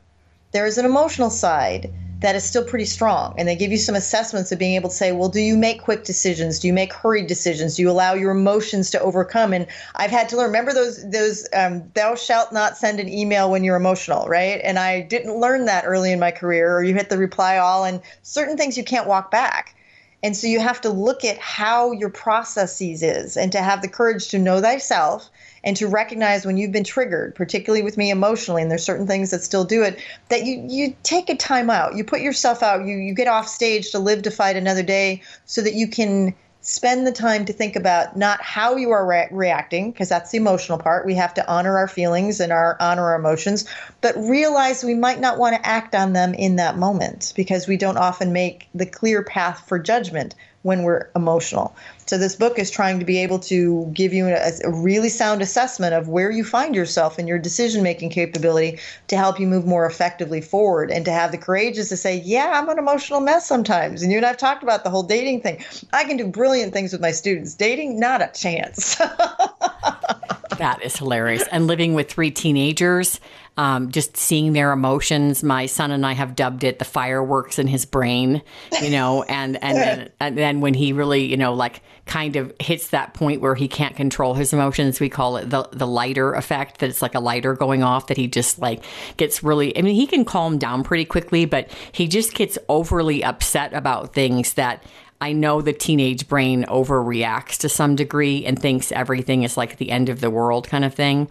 there 0.53 0.67
is 0.67 0.79
an 0.79 0.85
emotional 0.85 1.31
side 1.31 1.91
that 2.21 2.37
is 2.37 2.45
still 2.45 2.65
pretty 2.65 2.85
strong. 2.85 3.35
And 3.39 3.49
they 3.49 3.57
give 3.57 3.71
you 3.71 3.79
some 3.79 3.95
assessments 3.95 4.53
of 4.53 4.59
being 4.59 4.75
able 4.75 4.91
to 4.91 4.95
say, 4.95 5.13
well, 5.13 5.29
do 5.29 5.41
you 5.41 5.57
make 5.57 5.83
quick 5.83 6.05
decisions? 6.05 6.59
Do 6.59 6.67
you 6.67 6.73
make 6.73 6.93
hurried 6.93 7.27
decisions? 7.27 7.77
Do 7.77 7.83
you 7.83 7.91
allow 7.91 8.15
your 8.15 8.31
emotions 8.31 8.91
to 8.91 9.01
overcome? 9.01 9.53
And 9.53 9.67
I've 9.97 10.11
had 10.11 10.29
to 10.31 10.37
learn. 10.37 10.47
Remember 10.47 10.73
those 10.73 11.09
those 11.11 11.47
um, 11.55 11.91
thou 11.95 12.15
shalt 12.15 12.53
not 12.53 12.77
send 12.77 13.01
an 13.01 13.09
email 13.09 13.51
when 13.51 13.65
you're 13.65 13.77
emotional, 13.77 14.27
right? 14.29 14.61
And 14.63 14.79
I 14.79 15.01
didn't 15.01 15.41
learn 15.41 15.65
that 15.65 15.85
early 15.87 16.13
in 16.13 16.21
my 16.21 16.31
career. 16.31 16.77
Or 16.77 16.83
you 16.83 16.95
hit 16.95 17.09
the 17.09 17.19
reply 17.19 17.57
all, 17.57 17.85
and 17.85 18.01
certain 18.23 18.57
things 18.57 18.77
you 18.77 18.85
can't 18.85 19.09
walk 19.09 19.31
back. 19.31 19.75
And 20.23 20.37
so 20.37 20.47
you 20.47 20.61
have 20.61 20.83
to 20.83 20.91
look 20.91 21.25
at 21.25 21.39
how 21.39 21.93
your 21.93 22.11
processes 22.11 23.03
is 23.03 23.39
and 23.39 23.53
to 23.53 23.63
have 23.63 23.81
the 23.81 23.89
courage 23.89 24.29
to 24.29 24.39
know 24.39 24.61
thyself 24.61 25.31
and 25.65 25.77
to 25.77 25.87
recognize 25.87 26.47
when 26.47 26.57
you've 26.57 26.73
been 26.73 26.85
triggered, 26.85 27.35
particularly 27.35 27.83
with 27.83 27.97
me 27.97 28.11
emotionally, 28.11 28.63
and 28.63 28.71
there's 28.71 28.85
certain 28.85 29.07
things 29.07 29.31
that 29.31 29.43
still 29.43 29.65
do 29.65 29.83
it, 29.83 29.99
that 30.29 30.45
you 30.45 30.65
you 30.69 30.97
take 31.03 31.29
a 31.29 31.37
time 31.37 31.71
out. 31.71 31.97
You 31.97 32.05
put 32.05 32.21
yourself 32.21 32.63
out, 32.63 32.87
you 32.87 32.97
you 32.97 33.15
get 33.15 33.29
off 33.29 33.49
stage 33.49 33.91
to 33.93 33.99
live 33.99 34.23
to 34.23 34.31
fight 34.31 34.57
another 34.57 34.83
day 34.83 35.23
so 35.45 35.63
that 35.63 35.75
you 35.75 35.89
can 35.89 36.35
spend 36.63 37.07
the 37.07 37.13
time 37.13 37.47
to 37.47 37.53
think 37.53 37.75
about 37.75 38.17
not 38.17 38.41
how 38.43 38.77
you 38.77 38.91
are 38.91 39.07
re- 39.07 39.29
reacting 39.31 39.91
because 39.91 40.11
that's 40.11 40.31
the 40.31 40.37
emotional 40.37 40.77
part 40.77 41.07
we 41.07 41.15
have 41.15 41.33
to 41.33 41.51
honor 41.51 41.79
our 41.79 41.89
feelings 41.89 42.39
and 42.39 42.53
our 42.53 42.77
honor 42.81 43.03
our 43.03 43.15
emotions 43.15 43.67
but 44.03 44.15
realize 44.17 44.85
we 44.85 44.95
might 44.95 45.19
not 45.19 45.39
want 45.39 45.57
to 45.57 45.67
act 45.67 45.95
on 45.95 46.13
them 46.13 46.35
in 46.35 46.57
that 46.57 46.77
moment 46.77 47.33
because 47.35 47.67
we 47.67 47.79
don't 47.79 47.97
often 47.97 48.35
make 48.35 48.69
the 48.75 48.85
clear 48.85 49.23
path 49.23 49.67
for 49.67 49.79
judgment 49.79 50.35
when 50.63 50.83
we're 50.83 51.11
emotional. 51.17 51.75
So 52.11 52.19
this 52.19 52.35
book 52.35 52.59
is 52.59 52.73
trying 52.73 52.99
to 52.99 53.05
be 53.05 53.19
able 53.19 53.39
to 53.39 53.89
give 53.95 54.13
you 54.13 54.27
a, 54.27 54.51
a 54.65 54.71
really 54.73 55.09
sound 55.09 55.43
assessment 55.43 55.95
of 55.95 56.09
where 56.09 56.29
you 56.29 56.43
find 56.43 56.75
yourself 56.75 57.21
and 57.21 57.29
your 57.29 57.39
decision 57.39 57.85
making 57.85 58.11
capability 58.11 58.81
to 59.07 59.17
help 59.17 59.39
you 59.39 59.47
move 59.47 59.65
more 59.65 59.87
effectively 59.87 60.41
forward 60.41 60.91
and 60.91 61.05
to 61.05 61.13
have 61.13 61.31
the 61.31 61.39
courage 61.39 61.77
to 61.77 61.85
say, 61.85 62.21
yeah, 62.25 62.51
I'm 62.55 62.69
an 62.69 62.81
emotional 62.81 63.21
mess 63.21 63.47
sometimes. 63.47 64.03
And 64.03 64.11
you 64.11 64.19
and 64.19 64.27
I've 64.27 64.39
talked 64.39 64.65
about 64.65 64.83
the 64.83 64.91
whole 64.91 65.05
dating 65.05 65.43
thing. 65.43 65.65
I 65.93 66.03
can 66.03 66.17
do 66.17 66.27
brilliant 66.27 66.73
things 66.73 66.91
with 66.91 67.01
my 67.01 67.13
students. 67.13 67.55
Dating, 67.55 68.01
not 68.01 68.23
a 68.23 68.31
chance. 68.35 69.01
that 70.61 70.83
is 70.83 70.97
hilarious. 70.97 71.45
And 71.51 71.67
living 71.67 71.95
with 71.95 72.11
three 72.11 72.31
teenagers, 72.31 73.21
um, 73.57 73.91
just 73.91 74.17
seeing 74.17 74.53
their 74.53 74.73
emotions. 74.73 75.43
My 75.43 75.67
son 75.67 75.91
and 75.91 76.07
I 76.07 76.13
have 76.13 76.37
dubbed 76.37 76.65
it 76.65 76.79
the 76.79 76.85
fireworks 76.85 77.59
in 77.59 77.67
his 77.67 77.85
brain, 77.85 78.43
you 78.81 78.91
know, 78.91 79.23
and 79.25 79.63
and 79.63 79.77
then, 79.77 80.11
and 80.21 80.39
then 80.39 80.61
when 80.61 80.75
he 80.75 80.93
really, 80.93 81.25
you 81.25 81.37
know, 81.37 81.53
like 81.53 81.83
kind 82.07 82.37
of 82.37 82.53
hits 82.61 82.89
that 82.89 83.15
point 83.15 83.41
where 83.41 83.55
he 83.55 83.69
can't 83.69 83.97
control 83.97 84.35
his 84.35 84.53
emotions, 84.53 85.01
we 85.01 85.09
call 85.09 85.37
it 85.37 85.51
the 85.51 85.69
the 85.73 85.87
lighter 85.87 86.33
effect. 86.35 86.79
That 86.79 86.91
it's 86.91 87.03
like 87.03 87.15
a 87.15 87.21
lighter 87.21 87.55
going 87.55 87.83
off. 87.83 88.07
That 88.07 88.17
he 88.17 88.29
just 88.29 88.59
like 88.59 88.85
gets 89.17 89.43
really. 89.43 89.77
I 89.77 89.83
mean, 89.83 89.95
he 89.95 90.07
can 90.07 90.25
calm 90.25 90.57
down 90.59 90.83
pretty 90.83 91.05
quickly, 91.05 91.45
but 91.45 91.71
he 91.93 92.09
just 92.09 92.35
gets 92.35 92.57
overly 92.69 93.23
upset 93.23 93.75
about 93.75 94.15
things 94.15 94.55
that 94.55 94.85
I 95.21 95.33
know 95.33 95.61
the 95.61 95.73
teenage 95.73 96.29
brain 96.29 96.65
overreacts 96.65 97.59
to 97.59 97.69
some 97.69 97.95
degree 97.95 98.47
and 98.47 98.59
thinks 98.59 98.91
everything 98.91 99.43
is 99.43 99.57
like 99.57 99.77
the 99.77 99.91
end 99.91 100.09
of 100.09 100.21
the 100.21 100.31
world 100.31 100.69
kind 100.69 100.85
of 100.85 100.95
thing. 100.95 101.29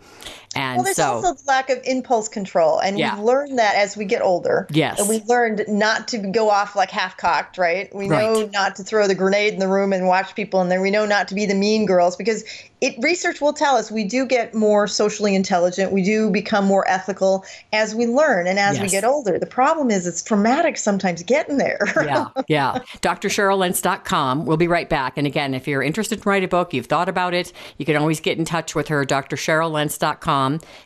And 0.56 0.78
well, 0.78 0.84
there's 0.84 0.98
so, 0.98 1.14
also 1.14 1.34
the 1.36 1.44
lack 1.48 1.70
of 1.70 1.80
impulse 1.84 2.28
control, 2.28 2.80
and 2.80 2.98
yeah. 2.98 3.16
we've 3.16 3.24
learned 3.24 3.60
that 3.60 3.76
as 3.76 3.96
we 3.96 4.06
get 4.06 4.24
older. 4.24 4.66
Yes, 4.72 5.00
and 5.00 5.08
we 5.08 5.22
learned 5.28 5.66
not 5.68 6.08
to 6.08 6.18
go 6.18 6.50
off 6.50 6.76
like 6.76 6.90
half 6.90 7.18
cocked. 7.18 7.60
Right, 7.60 7.94
we 7.94 8.08
know 8.08 8.50
not 8.52 8.76
to 8.78 8.84
throw 8.84 9.08
the 9.08 9.14
grenade 9.14 9.54
in 9.54 9.60
the 9.60 9.68
room 9.68 9.94
and 9.94 10.08
watch 10.08 10.34
people, 10.34 10.60
and 10.62 10.72
then 10.72 10.82
we 10.82 10.90
know 10.90 11.06
not 11.06 11.28
to 11.28 11.36
be 11.36 11.46
the 11.46 11.54
mean 11.54 11.86
girls 11.86 12.16
because 12.16 12.44
it 12.82 12.96
research 13.00 13.42
will 13.42 13.54
tell 13.54 13.76
us 13.76 13.92
we 13.92 14.06
do 14.06 14.26
get 14.26 14.56
more 14.56 14.88
socially 14.88 15.36
intelligent, 15.36 15.92
we 15.92 16.02
do 16.02 16.32
become 16.32 16.66
more 16.66 16.88
ethical 16.90 17.46
as 17.74 17.94
we 17.94 18.08
learn 18.08 18.48
and 18.48 18.58
as 18.58 18.78
yes. 18.78 18.84
we 18.84 18.90
get 18.90 19.04
older. 19.04 19.38
The 19.38 19.46
problem 19.46 19.92
is 19.92 20.08
it's 20.08 20.24
traumatic 20.24 20.78
sometimes 20.78 21.22
getting 21.22 21.58
there. 21.58 21.80
yeah, 21.98 22.28
yeah. 22.48 22.80
DrCherylLentz.com. 23.02 24.46
We'll 24.46 24.58
be 24.58 24.68
right 24.68 24.90
back. 24.90 25.18
And 25.18 25.28
again, 25.28 25.54
if 25.54 25.68
you're 25.68 25.84
interested 25.84 26.22
to 26.22 26.30
write 26.30 26.44
a 26.44 26.48
book, 26.48 26.74
you've 26.74 26.86
thought 26.86 27.10
about 27.10 27.34
it, 27.34 27.52
you 27.78 27.86
can 27.86 27.98
always 27.98 28.20
get 28.20 28.38
in 28.38 28.46
touch 28.46 28.74
with 28.76 28.88
her, 28.88 29.02
at 29.02 29.10
DrCherylLentz.com. 29.10 30.39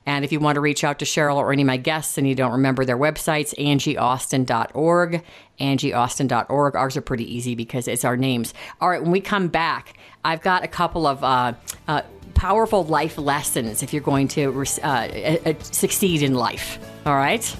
And 0.05 0.25
if 0.25 0.31
you 0.31 0.39
want 0.39 0.55
to 0.55 0.62
reach 0.62 0.83
out 0.83 1.00
to 1.00 1.05
Cheryl 1.05 1.38
or 1.38 1.51
any 1.51 1.62
of 1.62 1.67
my 1.67 1.77
guests 1.77 2.17
and 2.17 2.27
you 2.27 2.36
don't 2.36 2.51
remember 2.51 2.86
their 2.86 2.98
websites, 2.98 3.53
angieaustin.org, 3.57 5.24
angieaustin.org. 5.60 6.75
Ours 6.75 6.98
are 6.98 7.01
pretty 7.01 7.36
easy 7.36 7.55
because 7.55 7.88
it's 7.88 8.05
our 8.05 8.17
names. 8.17 8.53
All 8.81 8.89
right, 8.89 9.01
when 9.01 9.12
we 9.12 9.22
come 9.22 9.48
back, 9.48 9.98
I've 10.25 10.41
got 10.41 10.63
a 10.63 10.67
couple 10.67 11.05
of 11.05 11.24
uh, 11.24 11.53
uh, 11.88 12.01
powerful 12.33 12.83
life 12.83 13.17
lessons 13.17 13.83
if 13.83 13.93
you're 13.93 14.01
going 14.01 14.27
to 14.29 14.65
uh, 14.83 14.88
uh 14.88 15.53
succeed 15.62 16.22
in 16.22 16.33
life. 16.33 16.79
All 17.05 17.15
right? 17.15 17.55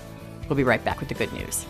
We'll 0.50 0.58
be 0.58 0.64
right 0.64 0.84
back 0.84 1.00
with 1.00 1.10
the 1.10 1.16
good 1.16 1.32
news. 1.34 1.66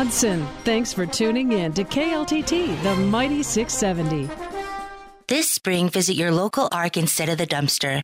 Hudson, 0.00 0.46
thanks 0.64 0.94
for 0.94 1.04
tuning 1.04 1.52
in 1.52 1.74
to 1.74 1.84
KLTT, 1.84 2.82
the 2.82 2.96
Mighty 2.96 3.42
670. 3.42 4.30
This 5.28 5.50
spring, 5.50 5.90
visit 5.90 6.16
your 6.16 6.30
local 6.32 6.70
ARC 6.72 6.96
instead 6.96 7.28
of 7.28 7.36
the 7.36 7.46
dumpster. 7.46 8.00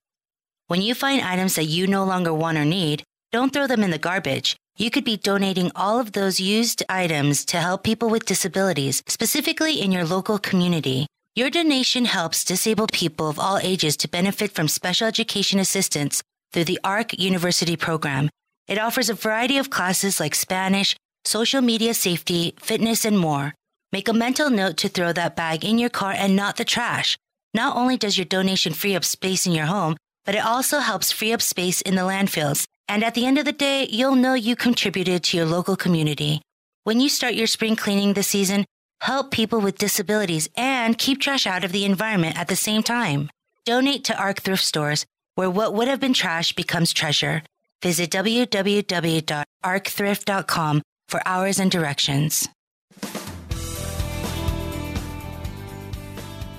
When 0.67 0.83
you 0.83 0.95
find 0.95 1.23
items 1.23 1.55
that 1.55 1.65
you 1.65 1.87
no 1.87 2.05
longer 2.05 2.35
want 2.35 2.59
or 2.59 2.67
need, 2.67 3.03
don't 3.33 3.51
throw 3.51 3.67
them 3.67 3.83
in 3.83 3.93
the 3.93 3.97
garbage. 3.97 4.57
You 4.77 4.91
could 4.91 5.05
be 5.05 5.17
donating 5.17 5.73
all 5.75 5.99
of 5.99 6.13
those 6.13 6.39
used 6.39 6.83
items 6.87 7.47
to 7.47 7.57
help 7.57 7.83
people 7.83 8.11
with 8.11 8.27
disabilities, 8.27 9.03
specifically 9.09 9.81
in 9.81 9.91
your 9.91 10.05
local 10.05 10.39
community. 10.39 11.07
Your 11.35 11.49
donation 11.49 12.05
helps 12.05 12.45
disabled 12.45 12.93
people 12.93 13.31
of 13.31 13.39
all 13.39 13.57
ages 13.57 13.97
to 13.97 14.09
benefit 14.09 14.53
from 14.53 14.69
special 14.69 15.09
education 15.09 15.61
assistance 15.61 16.23
through 16.53 16.65
the 16.65 16.81
ARC 16.85 17.19
University 17.19 17.75
program. 17.75 18.29
It 18.69 18.79
offers 18.79 19.09
a 19.09 19.15
variety 19.15 19.57
of 19.57 19.71
classes 19.71 20.21
like 20.21 20.35
Spanish, 20.35 20.95
social 21.27 21.61
media 21.61 21.95
safety, 21.95 22.55
fitness, 22.61 23.05
and 23.05 23.19
more. 23.19 23.55
Make 23.93 24.09
a 24.09 24.13
mental 24.13 24.51
note 24.51 24.77
to 24.79 24.89
throw 24.89 25.13
that 25.13 25.37
bag 25.37 25.65
in 25.65 25.79
your 25.79 25.91
car 25.91 26.13
and 26.13 26.35
not 26.37 26.57
the 26.57 26.65
trash. 26.65 27.17
Not 27.55 27.77
only 27.77 27.97
does 27.97 28.19
your 28.19 28.25
donation 28.25 28.75
free 28.75 28.95
up 28.95 29.05
space 29.05 29.47
in 29.47 29.53
your 29.53 29.67
home, 29.67 29.97
but 30.25 30.35
it 30.35 30.45
also 30.45 30.81
helps 30.81 31.13
free 31.13 31.33
up 31.33 31.41
space 31.41 31.81
in 31.81 31.95
the 31.95 32.03
landfills. 32.03 32.67
And 32.89 33.05
at 33.05 33.15
the 33.15 33.27
end 33.27 33.39
of 33.39 33.45
the 33.45 33.53
day, 33.53 33.87
you'll 33.91 34.15
know 34.15 34.35
you 34.35 34.55
contributed 34.57 35.25
to 35.25 35.37
your 35.37 35.47
local 35.47 35.77
community. 35.77 36.43
When 36.85 37.01
you 37.01 37.09
start 37.09 37.35
your 37.35 37.47
spring 37.47 37.77
cleaning 37.77 38.13
this 38.13 38.29
season, 38.29 38.67
help 39.01 39.31
people 39.31 39.61
with 39.61 39.79
disabilities 39.79 40.49
and 40.57 40.99
keep 40.99 41.21
trash 41.21 41.47
out 41.47 41.65
of 41.65 41.73
the 41.73 41.85
environment 41.85 42.39
at 42.39 42.49
the 42.49 42.57
same 42.57 42.83
time. 42.83 43.31
Donate 43.65 44.05
to 44.05 44.19
ARC 44.19 44.43
thrift 44.43 44.65
stores 44.65 45.07
where 45.35 45.51
what 45.51 45.75
would 45.75 45.89
have 45.89 46.01
been 46.01 46.15
trash 46.15 46.53
becomes 46.53 46.93
treasure. 46.93 47.43
Visit 47.83 48.11
www.arcthrift.com 48.11 50.83
for 51.09 51.21
hours 51.27 51.59
and 51.59 51.71
directions. 51.71 52.49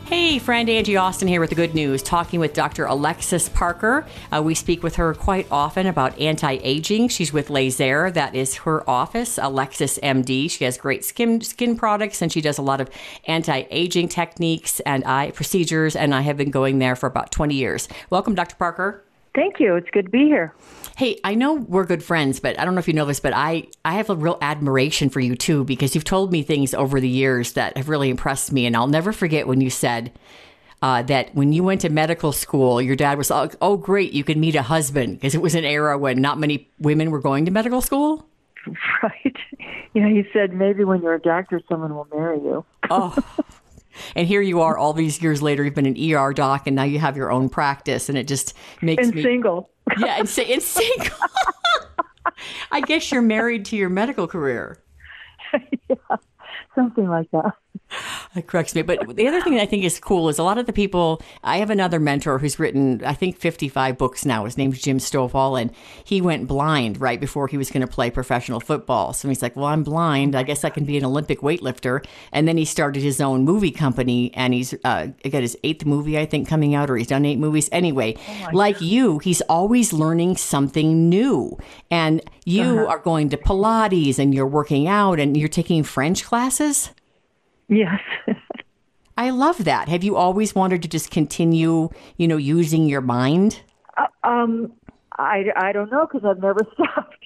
Hey, 0.07 0.39
friend 0.39 0.69
Angie 0.69 0.95
Austin 0.95 1.27
here 1.27 1.41
with 1.41 1.49
the 1.49 1.55
good 1.55 1.75
news, 1.75 2.01
talking 2.01 2.39
with 2.39 2.53
Dr. 2.53 2.85
Alexis 2.85 3.49
Parker. 3.49 4.05
Uh, 4.31 4.41
we 4.41 4.55
speak 4.55 4.81
with 4.81 4.95
her 4.95 5.13
quite 5.13 5.47
often 5.51 5.85
about 5.85 6.17
anti 6.17 6.59
aging. 6.63 7.09
She's 7.09 7.33
with 7.33 7.49
Lasair, 7.49 8.13
that 8.13 8.33
is 8.33 8.55
her 8.55 8.89
office, 8.89 9.37
Alexis 9.37 9.99
MD. 9.99 10.49
She 10.49 10.63
has 10.63 10.77
great 10.77 11.03
skin 11.03 11.41
skin 11.41 11.75
products 11.75 12.21
and 12.21 12.31
she 12.31 12.39
does 12.39 12.57
a 12.57 12.61
lot 12.61 12.79
of 12.79 12.89
anti 13.25 13.65
aging 13.69 14.07
techniques 14.07 14.79
and 14.81 15.03
eye 15.03 15.31
procedures. 15.31 15.93
And 15.93 16.15
I 16.15 16.21
have 16.21 16.37
been 16.37 16.51
going 16.51 16.79
there 16.79 16.95
for 16.95 17.07
about 17.07 17.33
20 17.33 17.53
years. 17.53 17.89
Welcome, 18.09 18.33
Dr. 18.33 18.55
Parker. 18.55 19.03
Thank 19.37 19.59
you. 19.59 19.75
It's 19.75 19.87
good 19.91 20.05
to 20.05 20.09
be 20.09 20.25
here. 20.25 20.51
Hey, 20.97 21.19
I 21.23 21.35
know 21.35 21.53
we're 21.53 21.85
good 21.85 22.01
friends, 22.01 22.39
but 22.39 22.59
I 22.59 22.65
don't 22.65 22.73
know 22.73 22.79
if 22.79 22.87
you 22.87 22.95
know 22.95 23.05
this, 23.05 23.19
but 23.19 23.33
I, 23.33 23.67
I 23.85 23.93
have 23.93 24.09
a 24.09 24.15
real 24.15 24.39
admiration 24.41 25.09
for 25.11 25.19
you 25.19 25.35
too, 25.35 25.63
because 25.63 25.93
you've 25.93 26.03
told 26.03 26.31
me 26.31 26.41
things 26.41 26.73
over 26.73 26.99
the 26.99 27.07
years 27.07 27.51
that 27.51 27.77
have 27.77 27.87
really 27.87 28.09
impressed 28.09 28.51
me. 28.51 28.65
And 28.65 28.75
I'll 28.75 28.87
never 28.87 29.13
forget 29.13 29.45
when 29.45 29.61
you 29.61 29.69
said 29.69 30.11
uh, 30.81 31.03
that 31.03 31.35
when 31.35 31.53
you 31.53 31.61
went 31.61 31.81
to 31.81 31.89
medical 31.89 32.31
school, 32.31 32.81
your 32.81 32.95
dad 32.95 33.19
was 33.19 33.29
like, 33.29 33.55
oh, 33.61 33.77
great, 33.77 34.11
you 34.11 34.23
can 34.23 34.39
meet 34.39 34.55
a 34.55 34.63
husband, 34.63 35.17
because 35.17 35.35
it 35.35 35.41
was 35.43 35.53
an 35.53 35.65
era 35.65 35.99
when 35.99 36.19
not 36.19 36.39
many 36.39 36.71
women 36.79 37.11
were 37.11 37.21
going 37.21 37.45
to 37.45 37.51
medical 37.51 37.81
school. 37.81 38.27
Right. 39.03 39.37
You 39.93 40.01
know, 40.01 40.09
he 40.09 40.23
said 40.33 40.51
maybe 40.51 40.83
when 40.83 41.01
you're 41.03 41.13
a 41.13 41.21
doctor, 41.21 41.61
someone 41.69 41.93
will 41.95 42.07
marry 42.11 42.39
you. 42.39 42.65
oh. 42.89 43.15
And 44.15 44.27
here 44.27 44.41
you 44.41 44.61
are 44.61 44.77
all 44.77 44.93
these 44.93 45.21
years 45.21 45.41
later, 45.41 45.63
you've 45.63 45.75
been 45.75 45.85
an 45.85 46.13
ER 46.13 46.33
doc 46.33 46.67
and 46.67 46.75
now 46.75 46.83
you 46.83 46.99
have 46.99 47.17
your 47.17 47.31
own 47.31 47.49
practice 47.49 48.09
and 48.09 48.17
it 48.17 48.27
just 48.27 48.53
makes 48.81 49.07
and 49.07 49.15
me 49.15 49.23
single. 49.23 49.69
Yeah, 49.97 50.17
and, 50.19 50.39
and 50.39 50.61
single. 50.61 51.17
I 52.71 52.81
guess 52.81 53.11
you're 53.11 53.21
married 53.21 53.65
to 53.65 53.77
your 53.77 53.89
medical 53.89 54.27
career. 54.27 54.77
yeah, 55.89 55.95
something 56.75 57.07
like 57.07 57.29
that. 57.31 57.53
That 58.35 58.47
corrects 58.47 58.75
me. 58.75 58.81
But 58.81 59.15
the 59.15 59.27
other 59.27 59.41
thing 59.41 59.59
I 59.59 59.65
think 59.65 59.83
is 59.83 59.99
cool 59.99 60.29
is 60.29 60.37
a 60.37 60.43
lot 60.43 60.57
of 60.57 60.65
the 60.65 60.73
people. 60.73 61.21
I 61.43 61.57
have 61.57 61.69
another 61.69 61.99
mentor 61.99 62.39
who's 62.39 62.59
written, 62.59 63.03
I 63.03 63.13
think, 63.13 63.37
55 63.37 63.97
books 63.97 64.25
now. 64.25 64.45
His 64.45 64.57
name's 64.57 64.81
Jim 64.81 64.97
Stovall, 64.99 65.59
and 65.59 65.71
he 66.03 66.21
went 66.21 66.47
blind 66.47 66.99
right 66.99 67.19
before 67.19 67.47
he 67.47 67.57
was 67.57 67.71
going 67.71 67.81
to 67.81 67.87
play 67.87 68.11
professional 68.11 68.59
football. 68.59 69.13
So 69.13 69.27
he's 69.27 69.41
like, 69.41 69.55
Well, 69.55 69.65
I'm 69.65 69.83
blind. 69.83 70.35
I 70.35 70.43
guess 70.43 70.63
I 70.63 70.69
can 70.69 70.85
be 70.85 70.97
an 70.97 71.05
Olympic 71.05 71.39
weightlifter. 71.39 72.05
And 72.31 72.47
then 72.47 72.57
he 72.57 72.65
started 72.65 73.01
his 73.01 73.21
own 73.21 73.43
movie 73.43 73.71
company, 73.71 74.33
and 74.33 74.53
he's 74.53 74.73
uh, 74.83 75.07
got 75.23 75.41
his 75.41 75.57
eighth 75.63 75.85
movie, 75.85 76.17
I 76.17 76.25
think, 76.25 76.47
coming 76.47 76.75
out, 76.75 76.89
or 76.89 76.97
he's 76.97 77.07
done 77.07 77.25
eight 77.25 77.39
movies. 77.39 77.69
Anyway, 77.71 78.15
oh 78.29 78.49
like 78.53 78.75
God. 78.75 78.83
you, 78.83 79.19
he's 79.19 79.41
always 79.41 79.93
learning 79.93 80.37
something 80.37 81.09
new. 81.09 81.57
And 81.89 82.21
you 82.45 82.63
uh-huh. 82.63 82.85
are 82.87 82.99
going 82.99 83.29
to 83.29 83.37
Pilates 83.37 84.19
and 84.19 84.33
you're 84.33 84.47
working 84.47 84.87
out 84.87 85.19
and 85.19 85.35
you're 85.35 85.49
taking 85.49 85.83
French 85.83 86.23
classes. 86.23 86.91
Yes. 87.69 87.99
I 89.17 89.31
love 89.31 89.65
that. 89.65 89.89
Have 89.89 90.03
you 90.03 90.15
always 90.15 90.53
wanted 90.53 90.81
to 90.83 90.87
just 90.87 91.09
continue, 91.09 91.89
you 92.17 92.27
know, 92.27 92.37
using 92.37 92.87
your 92.87 93.01
mind? 93.01 93.61
Uh, 93.97 94.05
um, 94.23 94.71
I, 95.17 95.45
I 95.55 95.71
don't 95.71 95.91
know 95.91 96.05
because 96.05 96.23
I've 96.23 96.41
never 96.41 96.59
stopped. 96.73 97.16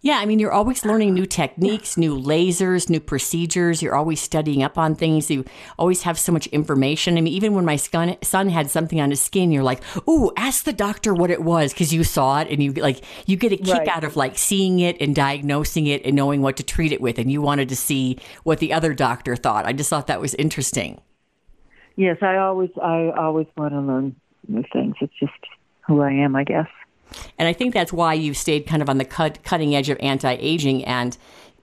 Yeah, 0.00 0.18
I 0.18 0.26
mean, 0.26 0.38
you're 0.38 0.52
always 0.52 0.84
learning 0.84 1.14
new 1.14 1.26
techniques, 1.26 1.96
new 1.96 2.16
lasers, 2.16 2.88
new 2.88 3.00
procedures. 3.00 3.82
You're 3.82 3.94
always 3.94 4.20
studying 4.20 4.62
up 4.62 4.78
on 4.78 4.94
things. 4.94 5.30
You 5.30 5.44
always 5.78 6.02
have 6.02 6.18
so 6.18 6.32
much 6.32 6.46
information. 6.48 7.18
I 7.18 7.20
mean, 7.20 7.32
even 7.32 7.54
when 7.54 7.64
my 7.64 7.76
son, 7.76 8.16
son 8.22 8.48
had 8.48 8.70
something 8.70 9.00
on 9.00 9.10
his 9.10 9.20
skin, 9.20 9.50
you're 9.50 9.62
like, 9.62 9.82
"Ooh, 10.08 10.30
ask 10.36 10.64
the 10.64 10.72
doctor 10.72 11.14
what 11.14 11.30
it 11.30 11.42
was," 11.42 11.72
because 11.72 11.92
you 11.92 12.04
saw 12.04 12.40
it, 12.40 12.48
and 12.50 12.62
you 12.62 12.72
like 12.72 13.02
you 13.26 13.36
get 13.36 13.52
a 13.52 13.56
kick 13.56 13.74
right. 13.74 13.88
out 13.88 14.04
of 14.04 14.16
like 14.16 14.38
seeing 14.38 14.80
it 14.80 14.96
and 15.00 15.14
diagnosing 15.14 15.86
it 15.86 16.04
and 16.04 16.14
knowing 16.14 16.42
what 16.42 16.56
to 16.56 16.62
treat 16.62 16.92
it 16.92 17.00
with, 17.00 17.18
and 17.18 17.30
you 17.30 17.42
wanted 17.42 17.68
to 17.68 17.76
see 17.76 18.18
what 18.44 18.58
the 18.58 18.72
other 18.72 18.94
doctor 18.94 19.34
thought. 19.36 19.66
I 19.66 19.72
just 19.72 19.90
thought 19.90 20.06
that 20.06 20.20
was 20.20 20.34
interesting. 20.34 21.00
Yes, 21.96 22.18
I 22.20 22.36
always 22.36 22.70
I 22.82 23.10
always 23.16 23.46
want 23.56 23.72
to 23.72 23.80
learn 23.80 24.14
new 24.48 24.64
things. 24.72 24.96
It's 25.00 25.18
just 25.18 25.32
who 25.86 26.02
I 26.02 26.10
am, 26.10 26.36
I 26.36 26.44
guess. 26.44 26.68
And 27.38 27.48
I 27.48 27.52
think 27.52 27.74
that's 27.74 27.92
why 27.92 28.14
you've 28.14 28.36
stayed 28.36 28.66
kind 28.66 28.82
of 28.82 28.88
on 28.88 28.98
the 28.98 29.04
cut, 29.04 29.42
cutting 29.44 29.74
edge 29.74 29.88
of 29.88 29.98
anti 30.00 30.36
aging. 30.38 30.84
And 30.84 31.16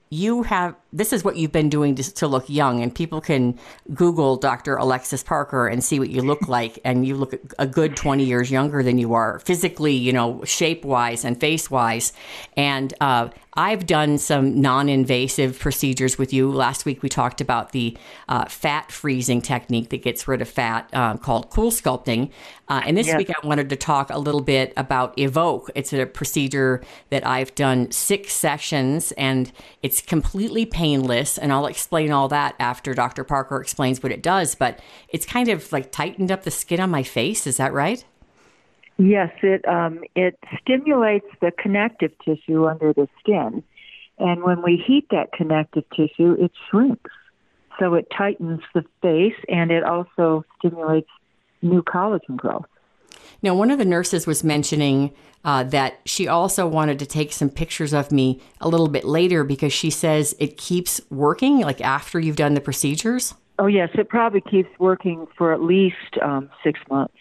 you 0.09 0.43
have 0.43 0.75
this 0.93 1.11
is 1.11 1.23
what 1.23 1.35
you've 1.35 1.51
been 1.51 1.69
doing 1.69 1.95
to, 1.95 2.13
to, 2.13 2.27
look 2.27 2.49
young 2.49 2.81
and 2.81 2.93
people 2.95 3.19
can 3.19 3.59
google 3.93 4.37
dr 4.37 4.75
alexis 4.77 5.23
parker 5.23 5.67
and 5.67 5.83
see 5.83 5.99
what 5.99 6.09
you 6.09 6.21
look 6.21 6.47
like 6.47 6.79
and 6.85 7.05
you 7.05 7.15
look 7.15 7.33
a 7.59 7.67
good 7.67 7.97
20 7.97 8.23
years 8.23 8.49
younger 8.49 8.81
than 8.83 8.97
you 8.97 9.13
are 9.13 9.39
physically 9.39 9.93
you 9.93 10.13
know 10.13 10.43
shape 10.45 10.85
wise 10.85 11.25
and 11.25 11.39
face 11.39 11.69
wise 11.69 12.13
and 12.55 12.93
uh, 13.01 13.27
I've 13.55 13.85
done 13.85 14.17
some 14.17 14.61
non 14.61 14.89
invasive 14.89 15.59
procedures 15.59 16.17
with 16.17 16.33
you. 16.33 16.51
Last 16.51 16.85
week 16.85 17.03
we 17.03 17.09
talked 17.09 17.41
about 17.41 17.71
the 17.71 17.97
uh, 18.27 18.45
fat 18.45 18.91
freezing 18.91 19.41
technique 19.41 19.89
that 19.89 20.01
gets 20.01 20.27
rid 20.27 20.41
of 20.41 20.49
fat 20.49 20.89
uh, 20.93 21.17
called 21.17 21.51
CoolSculpting. 21.51 22.31
Uh, 22.67 22.81
and 22.85 22.97
this 22.97 23.07
yes. 23.07 23.17
week 23.17 23.29
I 23.29 23.45
wanted 23.45 23.69
to 23.69 23.75
talk 23.75 24.09
a 24.09 24.17
little 24.17 24.41
bit 24.41 24.73
about 24.77 25.17
Evoke. 25.19 25.69
It's 25.75 25.93
a 25.93 26.05
procedure 26.05 26.81
that 27.09 27.25
I've 27.27 27.53
done 27.55 27.91
six 27.91 28.33
sessions 28.33 29.11
and 29.13 29.51
it's 29.83 30.01
completely 30.01 30.65
painless. 30.83 31.37
And 31.37 31.53
I'll 31.53 31.65
explain 31.65 32.11
all 32.11 32.27
that 32.27 32.55
after 32.59 32.93
Dr. 32.93 33.23
Parker 33.23 33.61
explains 33.61 34.03
what 34.03 34.11
it 34.11 34.21
does. 34.21 34.53
But 34.53 34.79
it's 35.07 35.25
kind 35.25 35.47
of 35.47 35.71
like 35.71 35.93
tightened 35.93 36.29
up 36.29 36.43
the 36.43 36.51
skin 36.51 36.81
on 36.81 36.89
my 36.89 37.03
face. 37.03 37.47
Is 37.47 37.55
that 37.55 37.71
right? 37.71 38.03
Yes, 38.97 39.31
it 39.41 39.65
um, 39.65 40.03
it 40.13 40.37
stimulates 40.61 41.25
the 41.41 41.51
connective 41.51 42.11
tissue 42.23 42.67
under 42.67 42.93
the 42.93 43.07
skin, 43.19 43.63
and 44.19 44.43
when 44.43 44.61
we 44.61 44.75
heat 44.85 45.07
that 45.09 45.31
connective 45.31 45.85
tissue, 45.89 46.35
it 46.39 46.51
shrinks. 46.69 47.09
So 47.79 47.95
it 47.95 48.07
tightens 48.15 48.61
the 48.75 48.83
face, 49.01 49.39
and 49.47 49.71
it 49.71 49.83
also 49.83 50.45
stimulates 50.59 51.09
new 51.63 51.81
collagen 51.81 52.35
growth. 52.35 52.67
Now, 53.43 53.53
one 53.53 53.69
of 53.69 53.77
the 53.77 53.85
nurses 53.85 54.25
was 54.25 54.43
mentioning 54.43 55.13
uh, 55.45 55.63
that 55.65 55.99
she 56.05 56.27
also 56.27 56.65
wanted 56.65 56.97
to 56.99 57.05
take 57.05 57.33
some 57.33 57.49
pictures 57.49 57.93
of 57.93 58.11
me 58.11 58.41
a 58.61 58.69
little 58.69 58.87
bit 58.87 59.03
later 59.03 59.43
because 59.43 59.73
she 59.73 59.89
says 59.89 60.35
it 60.39 60.57
keeps 60.57 61.01
working, 61.11 61.59
like 61.59 61.81
after 61.81 62.19
you've 62.19 62.37
done 62.37 62.53
the 62.53 62.61
procedures. 62.61 63.35
Oh 63.59 63.67
yes, 63.67 63.89
it 63.93 64.09
probably 64.09 64.41
keeps 64.41 64.69
working 64.79 65.27
for 65.37 65.53
at 65.53 65.61
least 65.61 66.17
um, 66.21 66.49
six 66.63 66.79
months 66.89 67.13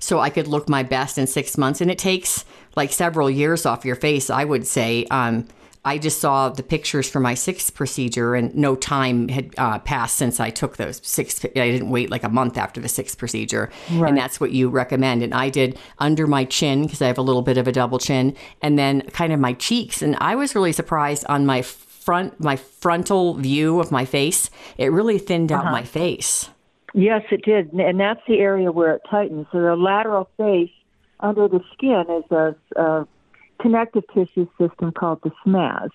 so 0.00 0.20
I 0.20 0.30
could 0.30 0.46
look 0.46 0.68
my 0.68 0.82
best 0.82 1.18
in 1.18 1.26
six 1.26 1.58
months. 1.58 1.80
And 1.80 1.90
it 1.90 1.98
takes 1.98 2.44
like 2.76 2.92
several 2.92 3.28
years 3.28 3.66
off 3.66 3.84
your 3.84 3.96
face, 3.96 4.30
I 4.30 4.44
would 4.44 4.66
say. 4.66 5.04
Um, 5.10 5.46
I 5.88 5.96
just 5.96 6.20
saw 6.20 6.50
the 6.50 6.62
pictures 6.62 7.08
for 7.08 7.18
my 7.18 7.32
sixth 7.32 7.74
procedure, 7.74 8.34
and 8.34 8.54
no 8.54 8.76
time 8.76 9.28
had 9.28 9.54
uh, 9.56 9.78
passed 9.78 10.16
since 10.16 10.38
I 10.38 10.50
took 10.50 10.76
those 10.76 11.00
six. 11.02 11.42
I 11.42 11.48
didn't 11.48 11.88
wait 11.88 12.10
like 12.10 12.24
a 12.24 12.28
month 12.28 12.58
after 12.58 12.78
the 12.78 12.90
sixth 12.90 13.16
procedure, 13.16 13.70
right. 13.92 14.10
and 14.10 14.18
that's 14.18 14.38
what 14.38 14.52
you 14.52 14.68
recommend. 14.68 15.22
And 15.22 15.32
I 15.32 15.48
did 15.48 15.78
under 15.98 16.26
my 16.26 16.44
chin 16.44 16.82
because 16.82 17.00
I 17.00 17.06
have 17.06 17.16
a 17.16 17.22
little 17.22 17.40
bit 17.40 17.56
of 17.56 17.66
a 17.66 17.72
double 17.72 17.98
chin, 17.98 18.36
and 18.60 18.78
then 18.78 19.00
kind 19.12 19.32
of 19.32 19.40
my 19.40 19.54
cheeks. 19.54 20.02
And 20.02 20.14
I 20.20 20.34
was 20.34 20.54
really 20.54 20.72
surprised 20.72 21.24
on 21.26 21.46
my 21.46 21.62
front, 21.62 22.38
my 22.38 22.56
frontal 22.56 23.32
view 23.34 23.80
of 23.80 23.90
my 23.90 24.04
face. 24.04 24.50
It 24.76 24.92
really 24.92 25.18
thinned 25.18 25.50
out 25.50 25.64
uh-huh. 25.64 25.72
my 25.72 25.84
face. 25.84 26.50
Yes, 26.92 27.22
it 27.30 27.46
did, 27.46 27.72
and 27.72 27.98
that's 27.98 28.20
the 28.28 28.40
area 28.40 28.70
where 28.70 28.92
it 28.96 29.02
tightens. 29.10 29.46
So 29.52 29.62
the 29.62 29.74
lateral 29.74 30.28
face 30.36 30.70
under 31.20 31.48
the 31.48 31.60
skin 31.72 32.04
is 32.10 32.30
a, 32.30 32.54
a 32.76 33.08
connective 33.60 34.04
tissue 34.14 34.48
system 34.58 34.92
called 34.92 35.20
the 35.22 35.32
SMAS. 35.44 35.90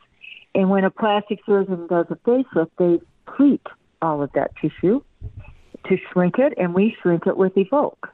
And 0.56 0.70
when 0.70 0.84
a 0.84 0.92
plastic 0.92 1.40
surgeon 1.46 1.88
does 1.88 2.06
a 2.10 2.16
facelift, 2.16 2.70
they 2.78 3.00
treat 3.36 3.66
all 4.02 4.22
of 4.22 4.32
that 4.34 4.56
tissue 4.58 5.02
to 5.88 5.98
shrink 6.12 6.38
it, 6.38 6.54
and 6.58 6.74
we 6.74 6.96
shrink 7.02 7.28
it 7.28 7.38
with 7.38 7.58
Evoke. 7.58 8.10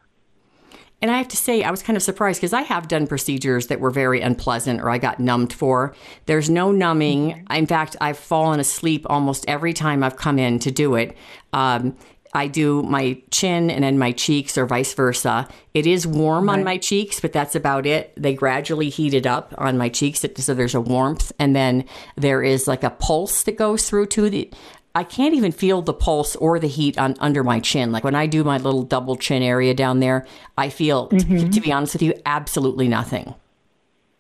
And 1.02 1.10
I 1.10 1.18
have 1.18 1.30
to 1.30 1.38
say, 1.38 1.64
I 1.64 1.72
was 1.72 1.82
kind 1.82 1.96
of 1.96 2.04
surprised 2.04 2.42
because 2.42 2.52
I 2.52 2.62
have 2.64 2.88
done 2.88 3.08
procedures 3.08 3.68
that 3.68 3.80
were 3.80 3.90
very 3.90 4.20
unpleasant 4.20 4.82
or 4.82 4.90
I 4.90 4.98
got 4.98 5.20
numbed 5.20 5.54
for. 5.54 5.96
There's 6.26 6.50
no 6.50 6.72
numbing. 6.74 7.32
Mm-hmm. 7.32 7.54
In 7.54 7.68
fact, 7.68 7.96
I've 8.02 8.18
fallen 8.18 8.60
asleep 8.60 9.06
almost 9.10 9.46
every 9.48 9.72
time 9.72 10.04
I've 10.04 10.18
come 10.18 10.38
in 10.38 10.60
to 10.60 10.72
do 10.72 10.96
it. 10.96 11.16
Um, 11.54 11.96
I 12.34 12.48
do 12.48 12.84
my 12.84 13.22
chin 13.32 13.70
and 13.72 13.84
then 13.84 13.98
my 13.98 14.12
cheeks 14.12 14.58
or 14.58 14.66
vice 14.66 14.94
versa. 14.94 15.48
It 15.74 15.88
is 15.88 16.06
warm 16.06 16.48
right. 16.48 16.60
on 16.60 16.64
my 16.64 16.78
cheeks, 16.78 17.20
but 17.20 17.34
that's 17.34 17.56
about 17.56 17.86
it. 17.86 18.14
They 18.16 18.34
gradually 18.34 18.90
heat 18.90 19.14
it 19.14 19.26
up 19.26 19.54
on 19.58 19.78
my 19.78 19.90
cheeks 19.90 20.24
so 20.38 20.54
there's 20.54 20.76
a 20.76 20.82
warmth 20.82 21.32
and 21.40 21.56
then 21.56 21.86
there 22.16 22.44
is 22.44 22.68
like 22.68 22.84
a 22.84 22.90
pulse 22.90 23.44
that 23.44 23.58
goes 23.58 23.90
through 23.90 24.08
to 24.08 24.30
the 24.30 24.52
I 24.96 25.04
can't 25.04 25.36
even 25.36 25.52
feel 25.52 25.82
the 25.82 25.94
pulse 25.94 26.36
or 26.36 26.60
the 26.60 26.68
heat 26.68 26.98
on 26.98 27.16
under 27.20 27.44
my 27.44 27.60
chin. 27.60 27.92
Like 27.92 28.04
when 28.04 28.16
I 28.16 28.26
do 28.26 28.44
my 28.44 28.58
little 28.58 28.84
double 28.84 29.16
chin 29.16 29.44
area 29.44 29.74
down 29.74 30.00
there, 30.00 30.26
I 30.58 30.70
feel 30.70 31.10
mm-hmm. 31.10 31.38
t- 31.38 31.50
to 31.50 31.62
be 31.62 31.72
honest 31.72 31.94
with 31.94 32.02
you 32.02 32.14
absolutely 32.26 32.88
nothing. 32.88 33.34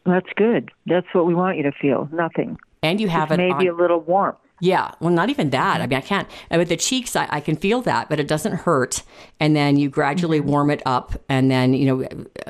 That's 0.06 0.30
good. 0.36 0.72
That's 0.86 1.08
what 1.14 1.26
we 1.26 1.34
want 1.34 1.58
you 1.58 1.64
to 1.64 1.72
feel. 1.72 2.08
Nothing. 2.12 2.58
and 2.84 3.02
you 3.02 3.10
have 3.10 3.32
it 3.32 3.38
maybe 3.38 3.68
on, 3.68 3.76
a 3.76 3.78
little 3.78 4.00
warm. 4.00 4.36
Yeah, 4.62 4.92
well, 5.00 5.12
not 5.12 5.30
even 5.30 5.52
that. 5.52 5.82
I 5.82 5.88
mean, 5.88 5.98
I 5.98 6.02
can't. 6.02 6.28
With 6.52 6.70
the 6.70 6.78
cheeks, 6.78 7.16
I, 7.16 7.28
I, 7.30 7.40
can 7.40 7.56
feel 7.56 7.82
that, 7.84 8.10
but 8.10 8.20
it 8.20 8.28
doesn't 8.28 8.54
hurt. 8.54 9.04
And 9.40 9.56
then 9.56 9.78
you 9.78 9.90
gradually 9.90 10.40
Mm-hmm. 10.40 10.50
warm 10.50 10.70
it 10.72 10.82
up, 10.86 11.22
and 11.30 11.50
then 11.50 11.74
you 11.74 11.86
know 11.86 12.08